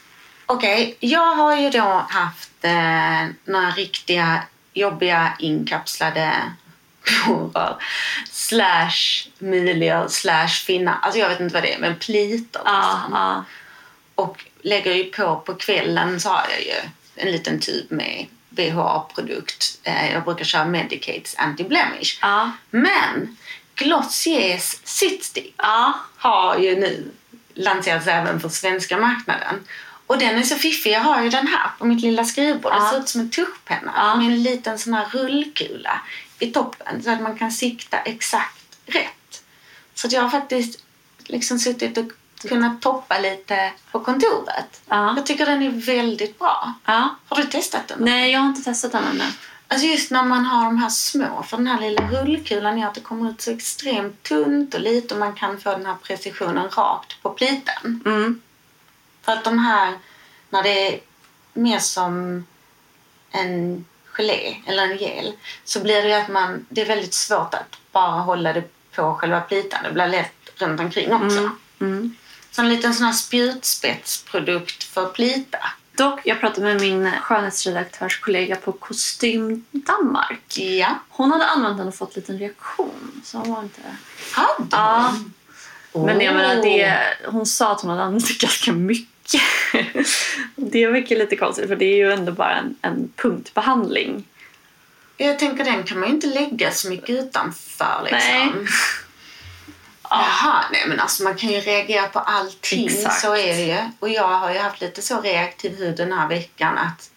Okej, 0.52 0.96
jag 1.00 1.34
har 1.34 1.56
ju 1.56 1.70
då 1.70 2.06
haft 2.08 2.64
eh, 2.64 3.26
några 3.44 3.70
riktiga 3.70 4.42
jobbiga 4.72 5.32
inkapslade 5.38 6.32
porer 7.24 7.76
slash 8.30 9.28
mylier 9.38 10.08
slash 10.08 10.48
finnar. 10.48 10.98
Alltså 11.02 11.20
jag 11.20 11.28
vet 11.28 11.40
inte 11.40 11.54
vad 11.54 11.62
det 11.62 11.74
är, 11.74 11.78
men 11.78 11.96
plitor. 11.96 12.60
Liksom. 12.64 13.12
ja. 13.12 13.44
Och 14.14 14.44
lägger 14.62 14.94
ju 14.94 15.04
på 15.04 15.36
på 15.36 15.54
kvällen 15.54 16.20
så 16.20 16.28
har 16.28 16.46
jag 16.50 16.60
ju 16.60 16.90
en 17.16 17.32
liten 17.32 17.60
tub 17.60 17.86
med 17.90 18.26
BHA-produkt. 18.48 19.78
Eh, 19.82 20.12
jag 20.12 20.24
brukar 20.24 20.44
köra 20.44 20.64
Medicates 20.64 21.36
Anti-Blemish. 21.36 22.18
Ja. 22.20 22.52
Men 22.70 23.36
Glossiers 23.74 24.76
City 24.84 25.52
har 26.16 26.58
ju 26.58 26.80
nu 26.80 27.10
lanserats 27.54 28.06
även 28.06 28.40
för 28.40 28.48
svenska 28.48 28.98
marknaden. 28.98 29.64
Och 30.10 30.18
den 30.18 30.38
är 30.38 30.42
så 30.42 30.56
fiffig. 30.56 30.92
Jag 30.92 31.00
har 31.00 31.22
ju 31.22 31.28
den 31.30 31.46
här 31.46 31.70
på 31.78 31.84
mitt 31.86 32.02
lilla 32.02 32.24
skrivbord. 32.24 32.72
Ja. 32.72 32.80
Det 32.80 32.90
ser 32.90 32.98
ut 32.98 33.08
som 33.08 33.20
en 33.20 33.30
tuschpenna 33.30 33.92
Ja. 33.96 34.14
med 34.16 34.26
en 34.26 34.42
liten 34.42 34.78
sån 34.78 34.94
här 34.94 35.06
rullkula 35.12 36.00
i 36.38 36.46
toppen 36.50 37.02
så 37.02 37.10
att 37.10 37.20
man 37.20 37.38
kan 37.38 37.52
sikta 37.52 37.98
exakt 37.98 38.62
rätt. 38.86 39.42
Så 39.94 40.08
jag 40.10 40.22
har 40.22 40.30
faktiskt 40.30 40.78
liksom 41.24 41.58
suttit 41.58 41.98
och 41.98 42.04
kunnat 42.48 42.82
toppa 42.82 43.18
lite 43.18 43.72
på 43.92 44.00
kontoret. 44.00 44.80
Ja. 44.88 45.14
Jag 45.16 45.26
tycker 45.26 45.46
den 45.46 45.62
är 45.62 45.70
väldigt 45.70 46.38
bra. 46.38 46.72
ja. 46.84 47.16
Har 47.28 47.36
du 47.36 47.44
testat 47.44 47.88
den? 47.88 47.98
Nej, 48.00 48.32
jag 48.32 48.40
har 48.40 48.48
inte 48.48 48.62
testat 48.62 48.92
den 48.92 49.04
ännu. 49.04 49.24
Alltså 49.68 49.86
just 49.86 50.10
när 50.10 50.24
man 50.24 50.44
har 50.44 50.64
de 50.64 50.78
här 50.78 50.88
små, 50.90 51.42
för 51.48 51.56
den 51.56 51.66
här 51.66 51.80
lilla 51.80 52.02
rullkulan 52.10 52.78
gör 52.78 52.88
att 52.88 52.94
det 52.94 53.00
kommer 53.00 53.30
ut 53.30 53.40
så 53.40 53.50
extremt 53.50 54.22
tunt 54.22 54.74
och 54.74 54.80
lite 54.80 55.14
och 55.14 55.20
man 55.20 55.34
kan 55.34 55.60
få 55.60 55.70
den 55.70 55.86
här 55.86 55.96
precisionen 56.02 56.68
rakt 56.70 57.22
på 57.22 57.30
pliten. 57.30 58.02
Mm. 58.06 58.40
För 59.22 59.32
att 59.32 59.44
de 59.44 59.58
här, 59.58 59.98
när 60.50 60.62
det 60.62 60.88
är 60.88 61.00
mer 61.52 61.78
som 61.78 62.44
en 63.30 63.84
gelé 64.04 64.56
eller 64.66 64.82
en 64.82 64.98
gel 64.98 65.32
så 65.64 65.80
blir 65.80 66.02
det 66.02 66.20
att 66.20 66.28
man, 66.28 66.66
det 66.68 66.80
är 66.80 66.86
väldigt 66.86 67.14
svårt 67.14 67.54
att 67.54 67.78
bara 67.92 68.20
hålla 68.20 68.52
det 68.52 68.64
på 68.94 69.14
själva 69.14 69.40
plitan. 69.40 69.82
Det 69.84 69.92
blir 69.92 70.08
lätt 70.08 70.50
runt 70.56 70.80
omkring 70.80 71.12
också. 71.12 71.50
Mm. 71.80 72.16
Så 72.50 72.62
en 72.62 72.68
liten 72.68 72.94
sån 72.94 73.06
här 73.06 73.12
spjutspetsprodukt 73.12 74.84
för 74.84 75.06
plita. 75.06 75.58
Dock, 75.92 76.20
jag 76.24 76.40
pratade 76.40 76.66
med 76.66 76.80
min 76.80 77.10
skönhetsredaktörskollega 77.20 78.56
på 78.56 78.72
Kostym 78.72 79.64
Danmark. 79.70 80.58
Ja. 80.58 80.98
Hon 81.08 81.32
hade 81.32 81.46
använt 81.46 81.78
den 81.78 81.88
och 81.88 81.94
fått 81.94 82.16
en 82.16 82.20
liten 82.20 82.38
reaktion. 82.38 83.22
Så 83.24 83.38
hon 83.38 83.54
var 83.54 83.62
inte... 83.62 83.80
Hade 84.32 84.68
Ja. 84.70 85.14
Men 85.92 86.20
jag 86.20 86.34
menar, 86.34 86.56
Oh. 86.56 86.62
det, 86.62 86.98
hon 87.26 87.46
sa 87.46 87.72
att 87.72 87.80
hon 87.80 87.90
hade 87.90 88.02
använt 88.02 88.28
det 88.28 88.38
ganska 88.46 88.72
mycket. 88.72 89.42
det 90.56 90.86
verkar 90.86 91.16
lite 91.16 91.36
konstigt 91.36 91.68
för 91.68 91.76
det 91.76 91.84
är 91.84 91.96
ju 91.96 92.12
ändå 92.12 92.32
bara 92.32 92.56
en, 92.56 92.76
en 92.82 93.12
punktbehandling. 93.16 94.24
Jag 95.16 95.38
tänker 95.38 95.64
den 95.64 95.84
kan 95.84 96.00
man 96.00 96.08
ju 96.08 96.14
inte 96.14 96.26
lägga 96.26 96.70
så 96.70 96.88
mycket 96.88 97.10
utanför 97.10 98.00
liksom. 98.02 98.30
Nej. 98.32 98.52
Jaha, 100.10 100.64
nej 100.72 100.84
men 100.88 101.00
alltså 101.00 101.22
man 101.22 101.36
kan 101.36 101.48
ju 101.48 101.60
reagera 101.60 102.08
på 102.08 102.18
allting. 102.18 102.86
Exakt. 102.86 103.20
Så 103.20 103.36
är 103.36 103.56
det 103.56 103.64
ju. 103.64 103.78
Och 103.98 104.08
jag 104.08 104.28
har 104.28 104.52
ju 104.52 104.58
haft 104.58 104.80
lite 104.80 105.02
så 105.02 105.20
reaktiv 105.20 105.78
hud 105.78 105.96
den 105.96 106.12
här 106.12 106.28
veckan 106.28 106.78
att 106.78 107.10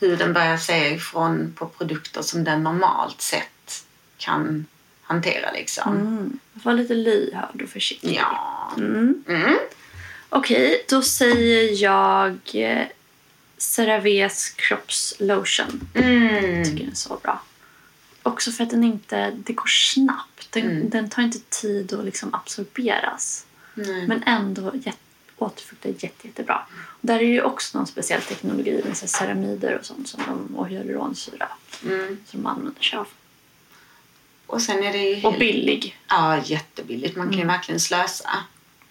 huden 0.00 0.32
börjar 0.32 0.56
säga 0.56 0.90
ifrån 0.90 1.54
på 1.58 1.66
produkter 1.66 2.22
som 2.22 2.44
den 2.44 2.62
normalt 2.62 3.20
sett 3.20 3.84
kan 4.16 4.66
hantera 5.04 5.52
liksom. 5.52 5.96
Mm. 5.96 6.38
Var 6.52 6.74
lite 6.74 6.94
lyhörd 6.94 7.62
och 7.62 7.68
försiktig. 7.68 8.16
Ja. 8.20 8.72
Mm. 8.76 9.24
Mm. 9.28 9.56
Okej, 10.28 10.84
då 10.88 11.02
säger 11.02 11.82
jag 11.82 12.38
eh, 12.54 12.86
CeraVes 13.58 14.50
kroppslotion. 14.50 15.88
Mm. 15.94 16.64
tycker 16.64 16.78
den 16.78 16.90
är 16.90 16.94
så 16.94 17.18
bra. 17.22 17.42
Också 18.22 18.50
för 18.52 18.64
att 18.64 18.70
den 18.70 18.84
inte, 18.84 19.30
det 19.30 19.52
går 19.52 19.66
snabbt. 19.66 20.52
Den, 20.52 20.62
Mm. 20.70 20.90
den 20.90 21.10
tar 21.10 21.22
inte 21.22 21.38
tid 21.38 21.92
att 21.92 22.04
liksom 22.04 22.34
absorberas. 22.34 23.46
Nej. 23.74 24.06
Men 24.08 24.22
ändå 24.22 24.72
återfuktar 25.36 25.90
jätte, 25.98 26.26
jättebra. 26.26 26.66
Och 26.76 26.98
där 27.06 27.14
är 27.14 27.18
det 27.18 27.24
ju 27.24 27.42
också 27.42 27.78
någon 27.78 27.86
speciell 27.86 28.22
teknologi 28.22 28.82
med 28.84 28.96
så 28.96 29.06
ceramider 29.06 29.78
och 29.78 29.86
sånt 29.86 30.08
som 30.08 30.22
de, 30.26 30.56
och 30.56 30.68
hyaluronsyra 30.68 31.48
Mm. 31.84 32.18
som 32.26 32.42
de 32.42 32.46
använder 32.46 32.82
sig 32.82 32.98
av. 32.98 33.08
Och 34.54 34.62
sen 34.62 34.84
är 34.84 34.92
det 34.92 34.98
ju 34.98 35.22
Och 35.26 35.34
billig. 35.38 35.98
Ja, 36.08 36.38
jättebilligt. 36.44 37.16
Man 37.16 37.30
kan 37.30 37.38
ju 37.38 37.46
verkligen 37.46 37.80
slösa. 37.80 38.30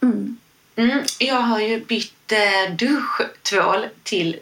Mm. 0.01 0.37
Mm, 0.75 1.03
jag 1.19 1.35
har 1.41 1.59
ju 1.59 1.79
bytt 1.85 2.31
eh, 2.31 2.73
duschtvål 2.75 3.85
till 4.03 4.39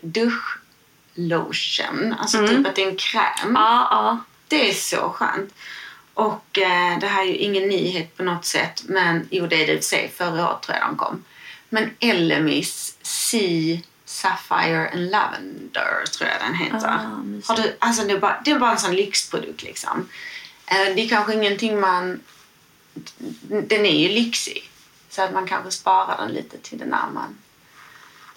duschlotion. 1.16 2.16
Alltså 2.20 2.38
Mm. 2.38 2.50
typ 2.50 2.68
att 2.68 2.76
det 2.76 2.84
är 2.84 2.90
en 2.90 2.96
kräm. 2.96 3.54
Ja, 3.56 3.88
ja. 3.92 4.20
Det 4.48 4.70
är 4.70 4.74
så 4.74 5.10
skönt. 5.10 5.54
Och 6.14 6.58
eh, 6.60 7.00
det 7.00 7.08
här 7.08 7.22
är 7.22 7.28
ju 7.28 7.36
ingen 7.36 7.68
nyhet 7.70 8.18
på 8.18 8.24
något 8.24 8.46
sätt. 8.46 8.84
Men 8.86 9.28
jo, 9.32 9.48
det 9.48 9.64
är 9.64 9.68
det 9.68 9.74
i 9.74 9.82
sig. 9.82 10.12
Förra 10.18 10.50
året 10.50 10.62
tror 10.62 10.78
jag 10.78 10.88
de 10.88 10.98
kom. 10.98 11.24
Men 11.70 11.90
Elemis 12.00 12.96
Sea 13.02 13.80
Sapphire 14.06 14.90
and 14.94 15.12
Lavender 15.12 16.06
tror 16.18 16.30
jag 16.30 16.40
den 16.48 16.56
heter. 16.56 16.88
Ah, 16.88 17.00
har 17.48 17.56
du, 17.56 17.76
alltså 17.80 18.04
det, 18.04 18.14
är 18.14 18.20
bara, 18.20 18.42
det 18.46 18.52
är 18.52 18.60
bara 18.60 18.72
en 18.72 18.80
sån 18.80 18.96
lyxprodukt 18.96 19.64
liksom. 19.64 20.10
Eh, 20.72 20.96
det 20.96 21.02
är 21.02 21.10
kanske 21.10 21.34
ingenting 21.34 21.80
man... 21.80 22.20
Den 23.50 23.86
är 23.86 24.00
ju 24.00 24.10
lyxig. 24.10 24.70
Så 25.10 25.22
att 25.22 25.34
man 25.34 25.48
kanske 25.48 25.72
sparar 25.72 26.18
den 26.18 26.32
lite 26.32 26.58
till 26.58 26.78
den 26.78 26.90
när 26.90 27.10
man 27.14 27.38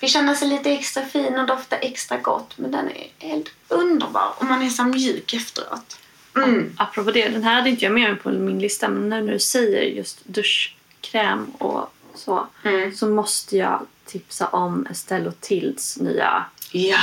vill 0.01 0.11
känna 0.11 0.35
sig 0.35 0.49
lite 0.49 0.71
extra 0.71 1.05
fin 1.07 1.39
och 1.39 1.47
dofta 1.47 1.77
extra 1.77 2.17
gott. 2.19 2.59
Men 2.59 2.71
den 2.71 2.91
är 2.91 3.07
helt 3.19 3.51
underbar 3.69 4.33
och 4.39 4.45
man 4.45 4.63
är 4.63 4.71
så 4.71 4.85
mjuk 4.85 5.35
efteråt. 5.35 5.99
Mm. 6.37 6.73
Apropå 6.79 7.11
det, 7.11 7.29
den 7.29 7.43
här 7.43 7.55
hade 7.55 7.71
inte 7.71 7.85
jag 7.85 7.95
med 7.95 8.23
på 8.23 8.29
min 8.31 8.59
lista 8.59 8.89
men 8.89 9.09
när 9.09 9.23
du 9.23 9.39
säger 9.39 9.83
just 9.83 10.19
duschkräm 10.25 11.47
och 11.51 11.95
så 12.15 12.47
Mm. 12.65 12.95
så 12.95 13.09
måste 13.09 13.57
jag 13.57 13.87
tipsa 14.07 14.47
om 14.49 14.87
Estelle 14.91 15.33
Tills 15.41 15.97
nya. 16.01 16.45
Ja! 16.73 16.99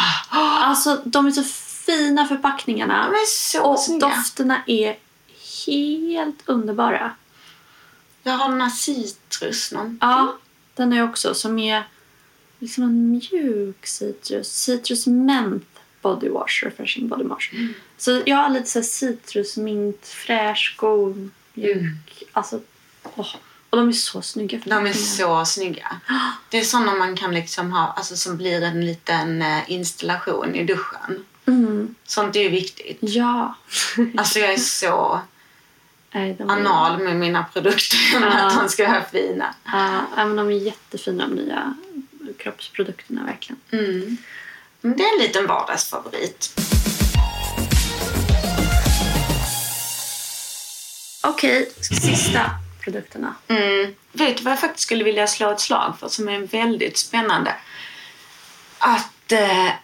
Alltså 0.63 1.01
de 1.05 1.27
är 1.27 1.31
så 1.31 1.43
fina 1.85 2.27
förpackningarna 2.27 3.09
De 3.11 3.15
är 3.15 3.25
så 3.25 3.63
och 3.63 3.79
snygga. 3.79 4.07
dofterna 4.07 4.63
är 4.67 4.97
helt 5.67 6.43
underbara. 6.45 7.15
Jag 8.23 8.33
har 8.33 8.49
den 8.49 8.61
här 8.61 8.69
citrus 8.69 9.71
någon. 9.71 9.97
Ja, 10.01 10.37
den 10.75 10.93
är 10.93 11.03
också 11.03 11.33
som 11.33 11.59
är 11.59 11.87
liksom 12.59 12.83
en 12.83 13.11
mjuk 13.11 13.87
citrus. 13.87 14.53
Citrus 14.53 15.07
mint 15.07 15.67
body 16.01 16.29
wash, 16.29 16.63
refreshing 16.63 17.07
body 17.07 17.23
wash. 17.23 17.49
Så 17.97 18.21
jag 18.25 18.37
har 18.37 18.49
lite 18.49 18.69
så 18.69 18.79
här 18.79 18.83
citrusmint, 18.83 20.07
fräsch, 20.07 20.75
god, 20.77 21.29
mjuk. 21.53 22.23
Alltså 22.31 22.59
Åh, 23.03 23.35
och 23.69 23.77
de 23.77 23.87
är 23.87 23.93
så 23.93 24.21
snygga. 24.21 24.59
De 24.65 24.87
är 24.87 24.93
så 24.93 25.45
snygga. 25.45 25.95
Det 26.49 26.57
är 26.57 26.63
sådana 26.63 26.95
man 26.95 27.15
kan 27.15 27.33
liksom 27.33 27.71
ha, 27.71 27.93
alltså 27.97 28.15
som 28.15 28.37
blir 28.37 28.61
en 28.61 28.85
liten 28.85 29.41
eh, 29.41 29.71
installation 29.71 30.55
i 30.55 30.63
duschen. 30.63 31.25
Mm. 31.45 31.95
Sånt 32.03 32.35
är 32.35 32.39
ju 32.39 32.49
viktigt. 32.49 32.97
Ja. 33.01 33.55
Alltså 34.17 34.39
jag 34.39 34.53
är 34.53 34.57
så 34.57 35.21
anal 36.47 36.99
med 36.99 37.15
mina 37.15 37.45
produkter. 37.53 37.97
Ja. 38.21 38.47
Att 38.47 38.59
de 38.59 38.69
ska 38.69 38.87
vara 38.87 39.03
fina. 39.11 39.55
Ja, 39.65 40.01
men 40.15 40.35
de 40.35 40.47
är 40.47 40.51
jättefina 40.51 41.27
de 41.27 41.35
nya 41.35 41.73
kroppsprodukterna 42.37 43.23
verkligen. 43.23 43.59
Mm. 43.71 44.17
Det 44.81 45.03
är 45.03 45.13
en 45.13 45.23
liten 45.23 45.47
vardagsfavorit. 45.47 46.59
Okej, 51.23 51.71
sista 51.81 52.51
produkterna. 52.83 53.35
Mm. 53.47 53.95
Vet 54.11 54.37
du 54.37 54.43
vad 54.43 54.51
jag 54.53 54.59
faktiskt 54.59 54.83
skulle 54.83 55.03
vilja 55.03 55.27
slå 55.27 55.51
ett 55.51 55.59
slag 55.59 55.93
för 55.99 56.07
som 56.07 56.29
är 56.29 56.39
väldigt 56.39 56.97
spännande? 56.97 57.55
Att 58.79 59.09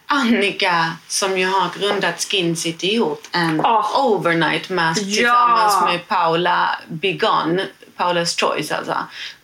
Annika 0.06 0.92
som 1.08 1.38
ju 1.38 1.46
har 1.46 1.70
grundat 1.78 2.20
Skin 2.30 2.56
City 2.56 2.94
gjort 2.94 3.28
en 3.32 3.60
Ah. 3.64 4.00
overnight 4.04 4.68
mask 4.70 5.02
Ja. 5.02 5.06
tillsammans 5.06 5.84
med 5.92 6.08
Paula 6.08 6.70
Bigon, 6.88 7.60
Paula's 7.96 8.40
Choice 8.40 8.72
alltså, 8.72 8.96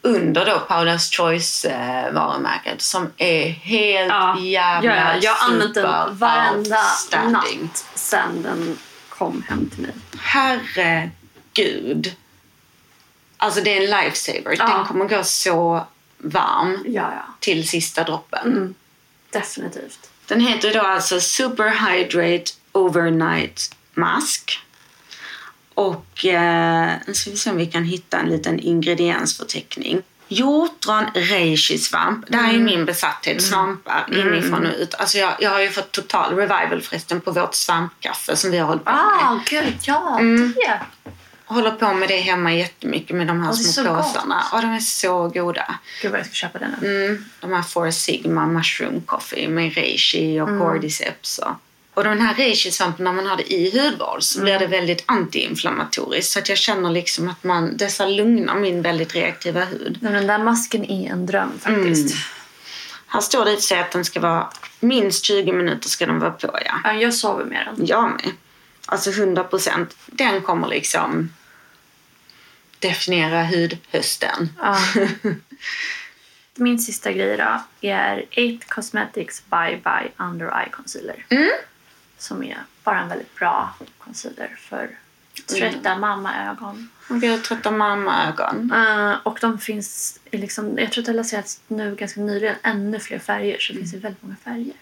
under 0.02 0.46
då 0.46 0.62
Paula's 0.68 1.16
Choice 1.16 1.64
eh, 1.64 2.12
varumärket 2.12 2.82
som 2.82 3.10
är 3.16 3.48
helt 3.48 4.08
Ja, 4.10 4.38
jävla 4.38 4.96
ja, 4.96 5.14
jag 5.20 5.32
har 5.34 5.52
använt 5.52 5.74
den 5.74 6.18
varenda 6.18 6.82
natt 7.28 7.84
sen 7.94 8.42
den 8.42 8.78
kom 9.08 9.44
hem 9.48 9.70
till 9.70 9.82
mig. 9.82 9.94
Herregud. 10.18 12.14
Alltså 13.36 13.60
det 13.60 13.70
är 13.78 13.84
en 13.84 14.04
lifesaver. 14.04 14.56
Ja. 14.58 14.66
Den 14.66 14.84
kommer 14.86 15.04
gå 15.04 15.24
så 15.24 15.86
varm 16.18 16.84
Ja, 16.86 17.12
ja. 17.12 17.34
till 17.40 17.68
sista 17.68 18.04
droppen. 18.04 18.52
Mm. 18.52 18.74
Definitivt. 19.34 20.10
Den 20.26 20.40
heter 20.40 20.74
då 20.74 20.80
alltså 20.80 21.20
Super 21.20 21.70
Hydrate 21.70 22.52
Overnight 22.72 23.76
Mask. 23.94 24.60
Och 25.74 26.26
eh, 26.26 26.92
nu 27.06 27.14
ska 27.14 27.30
vi 27.30 27.36
se 27.36 27.50
om 27.50 27.56
vi 27.56 27.66
kan 27.66 27.84
hitta 27.84 28.18
en 28.18 28.28
liten 28.28 28.60
ingrediensförteckning. 28.60 30.02
Hjortron, 30.28 31.04
reishi-svamp. 31.14 32.24
Det 32.28 32.36
här 32.36 32.48
är 32.48 32.52
ju 32.52 32.64
min 32.64 32.84
besatthet. 32.84 33.42
Svampar 33.42 34.06
inifrån 34.12 34.66
och 34.66 34.72
ut. 34.78 34.94
Alltså 34.94 35.18
jag, 35.18 35.34
jag 35.40 35.50
har 35.50 35.60
ju 35.60 35.70
fått 35.70 35.92
total 35.92 36.36
revival 36.36 36.82
förresten 36.82 37.20
på 37.20 37.30
vårt 37.30 37.54
svampkaffe 37.54 38.36
som 38.36 38.50
vi 38.50 38.58
har 38.58 38.66
hållit 38.66 38.84
på 38.84 38.92
med. 38.92 39.00
Ah, 39.00 39.40
gud, 39.46 39.74
ja, 39.82 40.18
det. 40.54 40.80
Håller 41.46 41.70
på 41.70 41.94
med 41.94 42.08
det 42.08 42.16
hemma 42.16 42.54
jättemycket 42.54 43.16
med 43.16 43.26
de 43.26 43.42
här 43.42 43.52
små 43.52 43.72
så 43.72 43.94
påsarna. 43.94 44.34
gott. 44.34 44.52
Och 44.52 44.62
de 44.62 44.74
är 44.74 44.80
så 44.80 45.28
goda. 45.28 45.74
Gud 46.02 46.10
vad 46.10 46.20
jag 46.20 46.26
ska 46.26 46.34
köpa 46.34 46.58
den. 46.58 46.74
Mm, 46.82 47.24
de 47.40 47.52
här 47.52 47.62
Four 47.62 47.90
Sigma 47.90 48.46
Mushroom 48.46 49.00
Coffee 49.00 49.48
med 49.48 49.74
reishi 49.74 50.40
och 50.40 50.48
cordyceps. 50.48 51.38
Och, 51.38 51.52
och 51.94 52.04
den 52.04 52.20
här 52.20 52.34
reishi-svampen 52.34 53.04
när 53.04 53.12
man 53.12 53.26
har 53.26 53.36
det 53.36 53.52
i 53.52 53.80
hudvård 53.80 54.22
så 54.22 54.40
blir 54.40 54.58
det 54.58 54.66
väldigt 54.66 55.04
antiinflammatoriskt. 55.06 56.32
Så 56.32 56.38
att 56.38 56.48
jag 56.48 56.58
känner 56.58 56.90
liksom 56.90 57.28
att 57.28 57.44
man, 57.44 57.76
dessa 57.76 58.06
lugnar 58.06 58.54
min 58.54 58.82
väldigt 58.82 59.14
reaktiva 59.14 59.64
hud. 59.64 59.98
Men 60.00 60.12
den 60.12 60.26
där 60.26 60.38
masken 60.38 60.84
är 60.84 61.10
en 61.10 61.26
dröm 61.26 61.58
faktiskt. 61.58 62.14
Här 63.06 63.20
står 63.20 63.44
det 63.44 63.72
i 63.72 63.78
att 63.78 63.90
den 63.90 64.04
ska 64.04 64.20
vara 64.20 64.48
minst 64.80 65.24
20 65.24 65.52
minuter 65.52 65.88
ska 65.88 66.06
den 66.06 66.18
vara 66.18 66.30
på. 66.30 66.58
Ja, 66.84 66.92
jag 66.92 67.14
sover 67.14 67.44
med 67.44 67.66
den. 67.66 67.86
Jag 67.86 68.10
med. 68.10 68.30
Alltså 68.86 69.10
100 69.10 69.44
procent. 69.44 69.96
Den 70.06 70.42
kommer 70.42 70.68
liksom 70.68 71.32
definiera 72.78 73.44
hudhösten. 73.44 74.48
Ja. 74.58 74.78
Min 76.54 76.78
sista 76.78 77.12
grej 77.12 77.36
då 77.36 77.62
är 77.80 78.24
8 78.58 78.66
Cosmetics 78.68 79.42
Bye 79.50 79.80
Bye 79.84 80.10
Under 80.16 80.60
Eye 80.60 80.70
Concealer. 80.70 81.26
Som 82.18 82.42
är 82.42 82.58
bara 82.84 83.00
en 83.00 83.08
väldigt 83.08 83.34
bra 83.34 83.74
concealer 83.98 84.56
för 84.58 84.90
trötta 85.46 85.98
mammaögon. 85.98 86.90
Och 87.10 87.22
vi 87.22 87.26
har 87.26 87.38
trötta 87.38 87.70
mammaögon. 87.70 88.72
Uh, 88.72 89.16
och 89.22 89.38
de 89.40 89.58
finns 89.58 90.20
liksom, 90.30 90.78
jag 90.78 90.92
tror 90.92 91.02
att 91.02 91.06
det 91.06 91.12
har 91.12 91.16
lanserats 91.16 91.60
nu 91.68 91.94
ganska 91.94 92.20
nyligen 92.20 92.56
ännu 92.62 93.00
fler 93.00 93.18
färger 93.18 93.58
så 93.58 93.72
det 93.72 93.78
finns 93.78 93.94
i 93.94 93.98
väldigt 93.98 94.22
många 94.22 94.36
färger. 94.44 94.74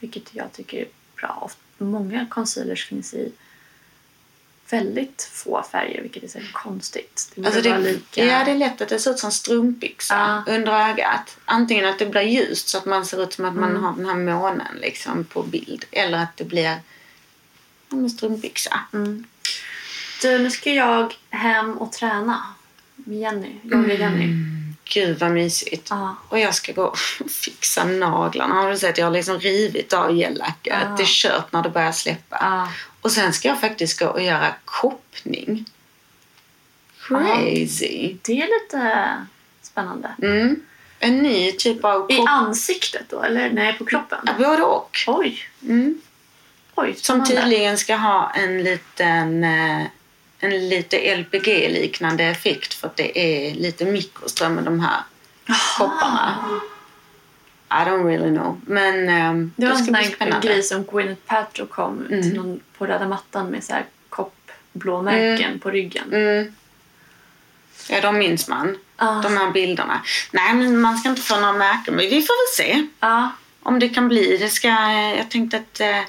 Vilket 0.00 0.34
jag 0.34 0.52
tycker 0.52 0.78
är 0.78 0.88
bra. 1.16 1.50
Och 1.82 1.88
många 1.88 2.26
concealers 2.30 2.86
finns 2.86 3.14
i 3.14 3.32
väldigt 4.70 5.30
få 5.32 5.62
färger 5.72 6.02
vilket 6.02 6.22
är 6.22 6.28
så 6.28 6.38
konstigt. 6.52 7.32
Det 7.34 7.46
Alltså 7.46 7.60
det, 7.62 7.78
lika... 7.78 8.24
Ja, 8.24 8.44
det 8.44 8.50
är 8.50 8.54
lätt 8.58 8.80
att 8.80 8.88
det 8.88 8.98
ser 8.98 9.10
ut 9.10 9.18
som 9.18 9.32
strumpbyxa 9.32 10.42
Ja. 10.46 10.52
under 10.54 10.90
ögat. 10.90 11.36
Antingen 11.44 11.84
att 11.86 11.98
det 11.98 12.06
blir 12.06 12.20
ljust 12.22 12.68
så 12.68 12.78
att 12.78 12.84
man 12.86 13.06
ser 13.06 13.22
ut 13.22 13.32
som 13.32 13.44
att 13.44 13.54
man 13.54 13.70
Mm. 13.70 13.82
har 13.82 13.92
den 13.96 14.06
här 14.06 14.14
månen 14.14 14.76
liksom 14.80 15.24
på 15.24 15.42
bild. 15.42 15.84
Eller 15.90 16.18
att 16.18 16.36
det 16.36 16.44
blir 16.44 16.80
en 17.90 18.10
strumpbyxa. 18.10 18.80
Mm. 18.92 19.24
Du, 20.22 20.38
nu 20.38 20.50
ska 20.50 20.70
jag 20.72 21.14
hem 21.30 21.78
och 21.78 21.92
träna 21.92 22.42
med 22.96 23.18
Jenny. 23.18 23.54
Yoga 23.64 23.94
Jenny. 23.94 24.28
Gud 24.84 25.18
vad 25.18 25.30
mysigt. 25.30 25.86
Ja. 25.90 26.16
Och 26.28 26.38
jag 26.38 26.54
ska 26.54 26.72
gå 26.72 26.84
och 26.84 26.98
fixa 27.30 27.84
naglarna. 27.84 28.54
Har 28.54 28.70
du 28.70 28.78
sett? 28.78 28.98
Jag 28.98 29.06
har 29.06 29.12
liksom 29.12 29.38
rivit 29.40 29.92
av 29.92 30.16
gellacket. 30.16 30.76
Ja. 30.80 30.94
Det 30.96 31.02
är 31.02 31.06
kört 31.06 31.52
när 31.52 31.62
det 31.62 31.70
börjar 31.70 31.92
släppa. 31.92 32.38
Ja. 32.40 32.68
Och 33.00 33.12
sen 33.12 33.32
ska 33.32 33.48
jag 33.48 33.60
faktiskt 33.60 33.98
gå 33.98 34.06
och 34.06 34.22
göra 34.22 34.54
koppning. 34.64 35.64
Crazy. 37.00 38.16
Det 38.22 38.42
är 38.42 38.60
lite 38.60 39.08
spännande. 39.62 40.14
Mm. 40.22 40.62
En 40.98 41.18
ny 41.18 41.52
typ 41.52 41.84
av 41.84 42.10
I 42.10 42.16
kopp... 42.16 42.28
ansiktet 42.28 43.02
då? 43.08 43.22
Eller 43.22 43.50
nej, 43.50 43.72
på 43.78 43.84
kroppen? 43.84 44.18
Ja, 44.26 44.32
Både 44.38 44.62
och. 44.62 44.98
Oj. 45.06 45.38
Mm. 45.62 46.00
Oj, 46.74 46.94
Som 46.96 47.24
tydligen 47.24 47.78
ska 47.78 47.96
ha 47.96 48.30
en 48.30 48.62
liten 48.62 49.44
eh, 49.44 49.86
en 50.42 50.68
lite 50.68 51.16
LPG-liknande 51.16 52.24
effekt 52.24 52.74
för 52.74 52.86
att 52.86 52.96
det 52.96 53.18
är 53.18 53.54
lite 53.54 53.84
mikroström 53.84 54.54
med 54.54 54.64
de 54.64 54.80
här 54.80 55.00
kopparna. 55.78 56.38
I 57.70 57.74
don't 57.88 58.04
really 58.06 58.30
know. 58.36 58.60
Men 58.66 59.08
eh, 59.08 59.48
Det 59.56 59.66
var 59.66 59.74
en 59.74 59.84
ska 59.84 60.24
sån 60.30 60.40
grej 60.40 60.62
som 60.62 60.84
Gwyneth 60.84 61.20
Paltrow 61.26 61.66
kom 61.66 62.06
till 62.08 62.34
någon, 62.36 62.60
på 62.78 62.86
röda 62.86 63.08
mattan 63.08 63.46
med 63.46 63.64
så 63.64 63.72
här 63.72 63.84
koppblåmärken 64.08 65.58
på 65.60 65.70
ryggen. 65.70 66.12
Mm. 66.12 66.54
Ja, 67.88 68.00
de 68.00 68.18
minns 68.18 68.48
man. 68.48 68.76
Ah. 68.96 69.22
De 69.22 69.36
här 69.36 69.50
bilderna. 69.50 70.02
Nej, 70.30 70.54
men 70.54 70.80
man 70.80 70.98
ska 70.98 71.08
inte 71.08 71.22
få 71.22 71.40
några 71.40 71.52
märken. 71.52 71.94
Men 71.94 72.04
vi 72.10 72.22
får 72.22 72.62
väl 72.62 72.66
se 72.66 72.86
Ja. 73.00 73.30
om 73.62 73.78
det 73.78 73.88
kan 73.88 74.08
bli. 74.08 74.36
Det 74.36 74.48
ska, 74.48 74.68
jag 75.16 75.30
tänkte 75.30 75.56
att 75.56 75.80
eh, 75.80 76.00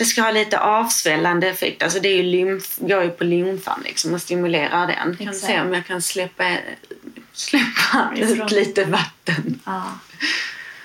det 0.00 0.06
ska 0.06 0.22
ha 0.22 0.30
lite 0.30 0.58
avsvällande 0.60 1.48
effekt. 1.48 1.82
Alltså 1.82 2.00
det 2.00 2.08
är 2.08 2.16
ju 2.16 2.22
lymf, 2.22 2.76
går 2.76 3.02
ju 3.02 3.10
på 3.10 3.24
lymfan 3.24 3.82
liksom 3.84 4.14
och 4.14 4.22
stimulerar 4.22 4.86
den. 4.86 5.16
Kan 5.16 5.28
Exakt. 5.28 5.46
se 5.46 5.60
om 5.60 5.74
jag 5.74 5.86
kan 5.86 6.02
släppa, 6.02 6.56
släppa 7.32 8.12
ut 8.16 8.50
lite 8.50 8.84
vatten. 8.84 9.60
ja. 9.66 9.98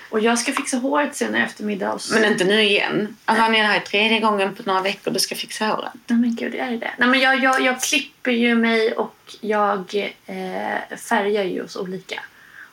Och 0.09 0.19
jag 0.19 0.39
ska 0.39 0.51
fixa 0.51 0.77
håret 0.77 1.15
sen 1.15 1.35
i 1.35 1.39
eftermiddag. 1.39 1.99
Så... 1.99 2.13
Men 2.13 2.31
inte 2.31 2.43
nu 2.43 2.63
igen. 2.63 3.17
Alltså 3.25 3.43
han 3.43 3.55
är 3.55 3.63
här 3.63 3.79
tredje 3.79 4.19
gången 4.19 4.55
på 4.55 4.63
några 4.65 4.81
veckor 4.81 5.11
du 5.11 5.19
ska 5.19 5.35
fixa 5.35 5.65
håret. 5.65 5.91
Nej 6.07 6.19
men 6.19 6.35
gud, 6.35 6.55
är 6.55 6.71
det 6.71 6.77
det? 6.77 6.91
Nej 6.97 7.09
men 7.09 7.19
jag, 7.19 7.43
jag, 7.43 7.61
jag 7.61 7.81
klipper 7.81 8.31
ju 8.31 8.55
mig 8.55 8.93
och 8.93 9.35
jag 9.41 10.13
eh, 10.25 10.97
färgar 10.97 11.43
ju 11.43 11.63
oss 11.63 11.75
olika. 11.75 12.23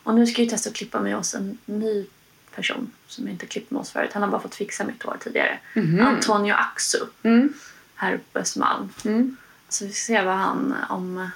Och 0.02 0.14
nu 0.14 0.26
ska 0.26 0.42
jag 0.42 0.50
testa 0.50 0.70
att 0.70 0.76
klippa 0.76 1.00
mig 1.00 1.12
hos 1.12 1.34
en 1.34 1.58
ny 1.64 2.06
person 2.56 2.92
som 3.06 3.24
jag 3.24 3.34
inte 3.34 3.46
klippt 3.46 3.70
med 3.70 3.80
oss 3.80 3.90
förut. 3.90 4.10
Han 4.12 4.22
har 4.22 4.30
bara 4.30 4.40
fått 4.40 4.54
fixa 4.54 4.84
mitt 4.84 5.02
hår 5.02 5.16
tidigare. 5.20 5.58
Antonio 6.00 6.54
Axu. 6.54 6.98
Mm. 7.22 7.52
Här 7.94 8.20
på 8.32 8.38
Östermalm. 8.38 8.88
Mm. 9.04 9.36
Så 9.68 9.84
vi 9.84 9.90
får 9.90 9.96
se 9.96 10.22
vad 10.22 10.34
han 10.34 10.74
om... 10.88 11.30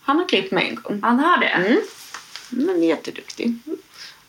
Han 0.00 0.18
har 0.18 0.28
klippt 0.28 0.52
mig 0.52 0.68
en 0.68 0.74
gång. 0.74 1.00
Han 1.02 1.18
har 1.18 1.38
det? 1.38 1.46
Mm. 1.46 1.80
Men 2.50 2.82
jätteduktig. 2.82 3.58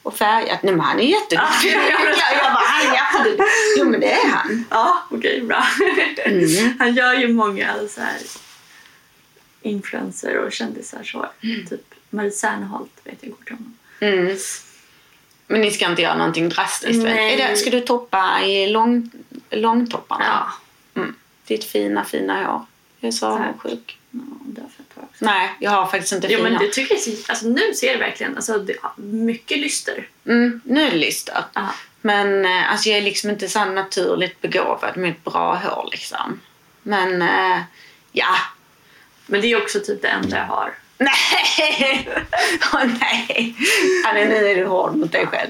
Och 0.04 0.18
färgat. 0.18 0.64
Nej 0.64 0.74
men 0.74 0.86
han 0.86 1.00
är 1.00 1.04
jätteduktig. 1.04 1.76
Ah, 1.76 1.80
ja, 1.80 1.90
ja. 1.90 2.00
jag, 2.06 2.44
jag 2.44 2.54
bara, 2.54 2.64
han 2.64 2.88
är 2.88 2.96
jätteduktig. 2.96 3.46
Jo 3.78 3.90
men 3.90 4.00
det 4.00 4.12
är 4.12 4.28
han. 4.30 4.66
Ja, 4.70 5.08
okej, 5.12 5.42
bra. 5.42 5.64
Mm. 6.18 6.78
Han 6.80 6.94
gör 6.94 7.14
ju 7.14 7.34
många 7.34 7.74
så 7.90 8.02
här 8.02 8.18
influencer 9.62 10.38
och 10.38 10.52
kändisars 10.52 11.14
hår. 11.14 11.30
Typ 11.70 11.94
Marie 12.10 12.32
Serneholt 12.32 12.92
vet 13.04 13.18
jag 13.22 13.32
går 13.32 13.44
till 13.46 13.56
honom. 13.56 13.78
Mm. 14.00 14.38
Men 15.48 15.62
ni 15.62 15.72
ska 15.72 15.86
inte 15.86 16.02
göra 16.02 16.18
någonting 16.18 16.50
drastiskt? 16.50 17.04
Nej. 17.04 17.38
Det, 17.38 17.56
ska 17.56 17.70
du 17.70 17.80
toppa 17.82 18.42
i 18.44 18.68
lång, 18.68 19.12
långtopparna? 19.50 20.26
Ja, 20.26 20.52
Mm. 21.02 21.16
Ditt 21.48 21.64
fina, 21.64 22.06
fina 22.06 22.44
hår. 22.46 22.66
Jag 23.00 23.08
är 23.08 23.12
så 23.12 23.28
avundsjuk. 23.28 23.98
ja. 24.12 24.62
Nej, 25.20 25.50
jag 25.60 25.72
har 25.72 25.86
faktiskt 25.86 26.14
inte 26.14 26.28
Jo 26.32 26.38
fina. 26.38 26.50
men 26.50 26.60
det 26.60 26.68
tycker 26.74 26.96
jag 26.96 27.16
alltså, 27.28 27.48
nu 27.48 27.74
ser 27.74 27.94
det 27.94 28.00
verkligen 28.00 28.36
alltså, 28.36 28.58
det, 28.58 28.76
mycket 28.98 29.58
lyster. 29.60 30.08
mm, 30.26 30.62
nu 30.66 30.82
är 30.82 30.92
det 30.92 30.98
lister. 30.98 31.46
Ja. 31.54 31.68
Men 32.02 32.46
eh, 32.46 32.72
alltså, 32.72 32.90
jag 32.90 32.98
är 32.98 33.02
liksom 33.02 33.30
inte 33.30 33.48
så 33.50 33.66
naturligt 33.66 34.42
begåvad 34.42 34.98
med 34.98 35.12
ett 35.12 35.24
bra 35.24 35.56
hår 35.56 35.88
liksom. 35.92 36.40
Men 36.84 37.22
eh, 37.22 37.62
ja, 38.12 38.36
Men 39.26 39.42
det 39.42 39.48
är 39.52 39.62
också 39.62 39.80
typ 39.80 40.02
det 40.02 40.08
enda 40.08 40.38
jag 40.38 40.46
har 40.46 40.74
Nej! 40.98 42.10
Åh 42.74 42.86
nej! 42.86 43.56
Annie, 44.06 44.26
nu 44.26 44.48
är 44.48 44.56
du 44.56 44.66
hård 44.66 44.96
mot 44.96 45.12
dig 45.12 45.28
själv. 45.28 45.50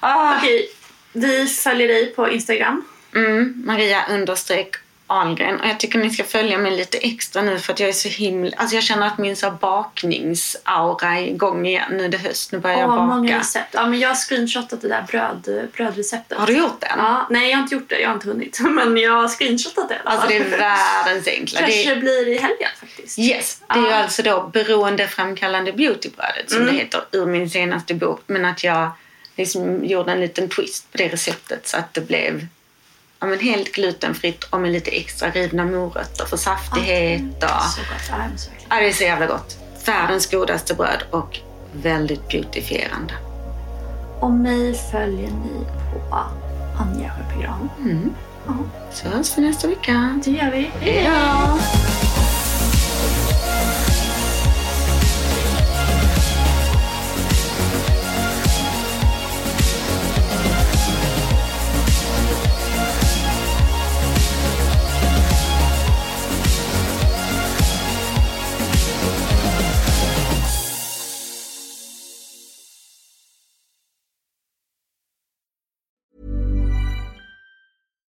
Ah. 0.00 0.36
Okej, 0.36 0.68
vi 1.12 1.46
följer 1.46 1.88
dig 1.88 2.06
på 2.06 2.30
Instagram. 2.30 2.84
Mm, 3.14 3.62
Maria 3.66 4.04
understreck 4.10 4.76
Ahlgren. 5.06 5.60
Och 5.60 5.66
jag 5.66 5.80
tycker 5.80 5.98
ni 5.98 6.10
ska 6.10 6.24
följa 6.24 6.58
mig 6.58 6.76
lite 6.76 6.98
extra 6.98 7.42
nu 7.42 7.58
för 7.58 7.72
att 7.72 7.80
jag 7.80 7.88
är 7.88 7.92
så 7.92 8.08
himla... 8.08 8.50
Alltså 8.56 8.74
jag 8.76 8.84
känner 8.84 9.06
att 9.06 9.18
min 9.18 9.36
så 9.36 9.50
bakningsaura 9.50 11.08
är 11.18 11.22
igång 11.26 11.66
igen. 11.66 11.84
Nu 11.90 12.04
är 12.04 12.08
det 12.08 12.18
höst, 12.18 12.52
nu 12.52 12.58
börjar 12.58 12.78
jag 12.78 12.88
Åh, 12.88 12.94
baka. 12.96 13.06
många 13.06 13.38
recept. 13.38 13.68
Ja, 13.72 13.86
men 13.86 14.00
jag 14.00 14.08
har 14.08 14.14
screenshotat 14.16 14.80
det 14.82 14.88
där 14.88 15.02
bröd, 15.08 15.68
brödreceptet. 15.76 16.38
Har 16.38 16.46
du 16.46 16.56
gjort 16.58 16.80
den? 16.80 16.90
Ja, 16.98 17.26
nej, 17.30 17.50
jag 17.50 17.56
har 17.56 17.62
inte 17.62 17.74
gjort 17.74 17.88
det. 17.88 18.00
Jag 18.00 18.08
har 18.08 18.14
inte 18.14 18.28
hunnit. 18.28 18.60
Men 18.70 18.96
jag 18.96 19.12
har 19.12 19.28
screenshotat 19.28 19.88
det 19.88 19.98
Alltså 20.04 20.28
det 20.28 20.36
är 20.36 20.58
världens 20.58 21.28
enkla. 21.28 21.60
Det 21.60 21.66
Kanske 21.66 21.96
blir 21.96 22.28
i 22.28 22.38
helgen 22.38 22.70
faktiskt. 22.80 23.18
yes, 23.18 23.62
det 23.68 23.74
är 23.78 23.82
ju 23.82 23.88
Ja. 23.88 23.94
alltså 24.02 24.22
då 24.22 24.50
beroendeframkallande 24.52 25.72
beautybrödet 25.72 26.50
som 26.50 26.66
det 26.66 26.72
heter 26.72 27.00
ur 27.12 27.26
min 27.26 27.50
senaste 27.50 27.94
bok. 27.94 28.22
Men 28.26 28.44
att 28.44 28.64
jag 28.64 28.90
liksom 29.36 29.84
gjorde 29.84 30.12
en 30.12 30.20
liten 30.20 30.48
twist 30.48 30.92
på 30.92 30.98
det 30.98 31.08
receptet 31.08 31.68
så 31.68 31.76
att 31.76 31.94
det 31.94 32.00
blev 32.00 32.46
ja, 33.24 33.30
men 33.30 33.40
helt 33.40 33.72
glutenfritt 33.72 34.44
och 34.44 34.60
med 34.60 34.72
lite 34.72 34.90
extra 34.90 35.30
rivna 35.30 35.64
morötter 35.64 36.24
för 36.24 36.36
saftighet. 36.36 37.44
Och, 37.44 37.62
Så 37.62 37.80
gott. 37.80 38.10
Ja, 38.10 38.16
ja, 38.70 38.76
det 38.80 38.88
är 38.88 38.92
så 38.92 39.02
jävla 39.04 39.26
gott. 39.26 39.56
Världens 39.86 40.30
godaste 40.30 40.74
bröd 40.74 41.02
och 41.10 41.38
väldigt 41.72 42.28
beautifierande. 42.28 43.14
Och 44.20 44.30
mig 44.30 44.74
följer 44.92 45.30
ni 45.30 45.64
på 45.92 46.16
Anja 46.78 47.10
Sjöpegran. 47.10 47.70
Så 48.92 49.08
hörs 49.08 49.38
vi 49.38 49.42
nästa 49.42 49.68
vecka. 49.68 50.20
Det 50.24 50.30
gör 50.30 50.50
vi. 50.50 50.70
Hej 50.80 51.10
då! 51.10 52.03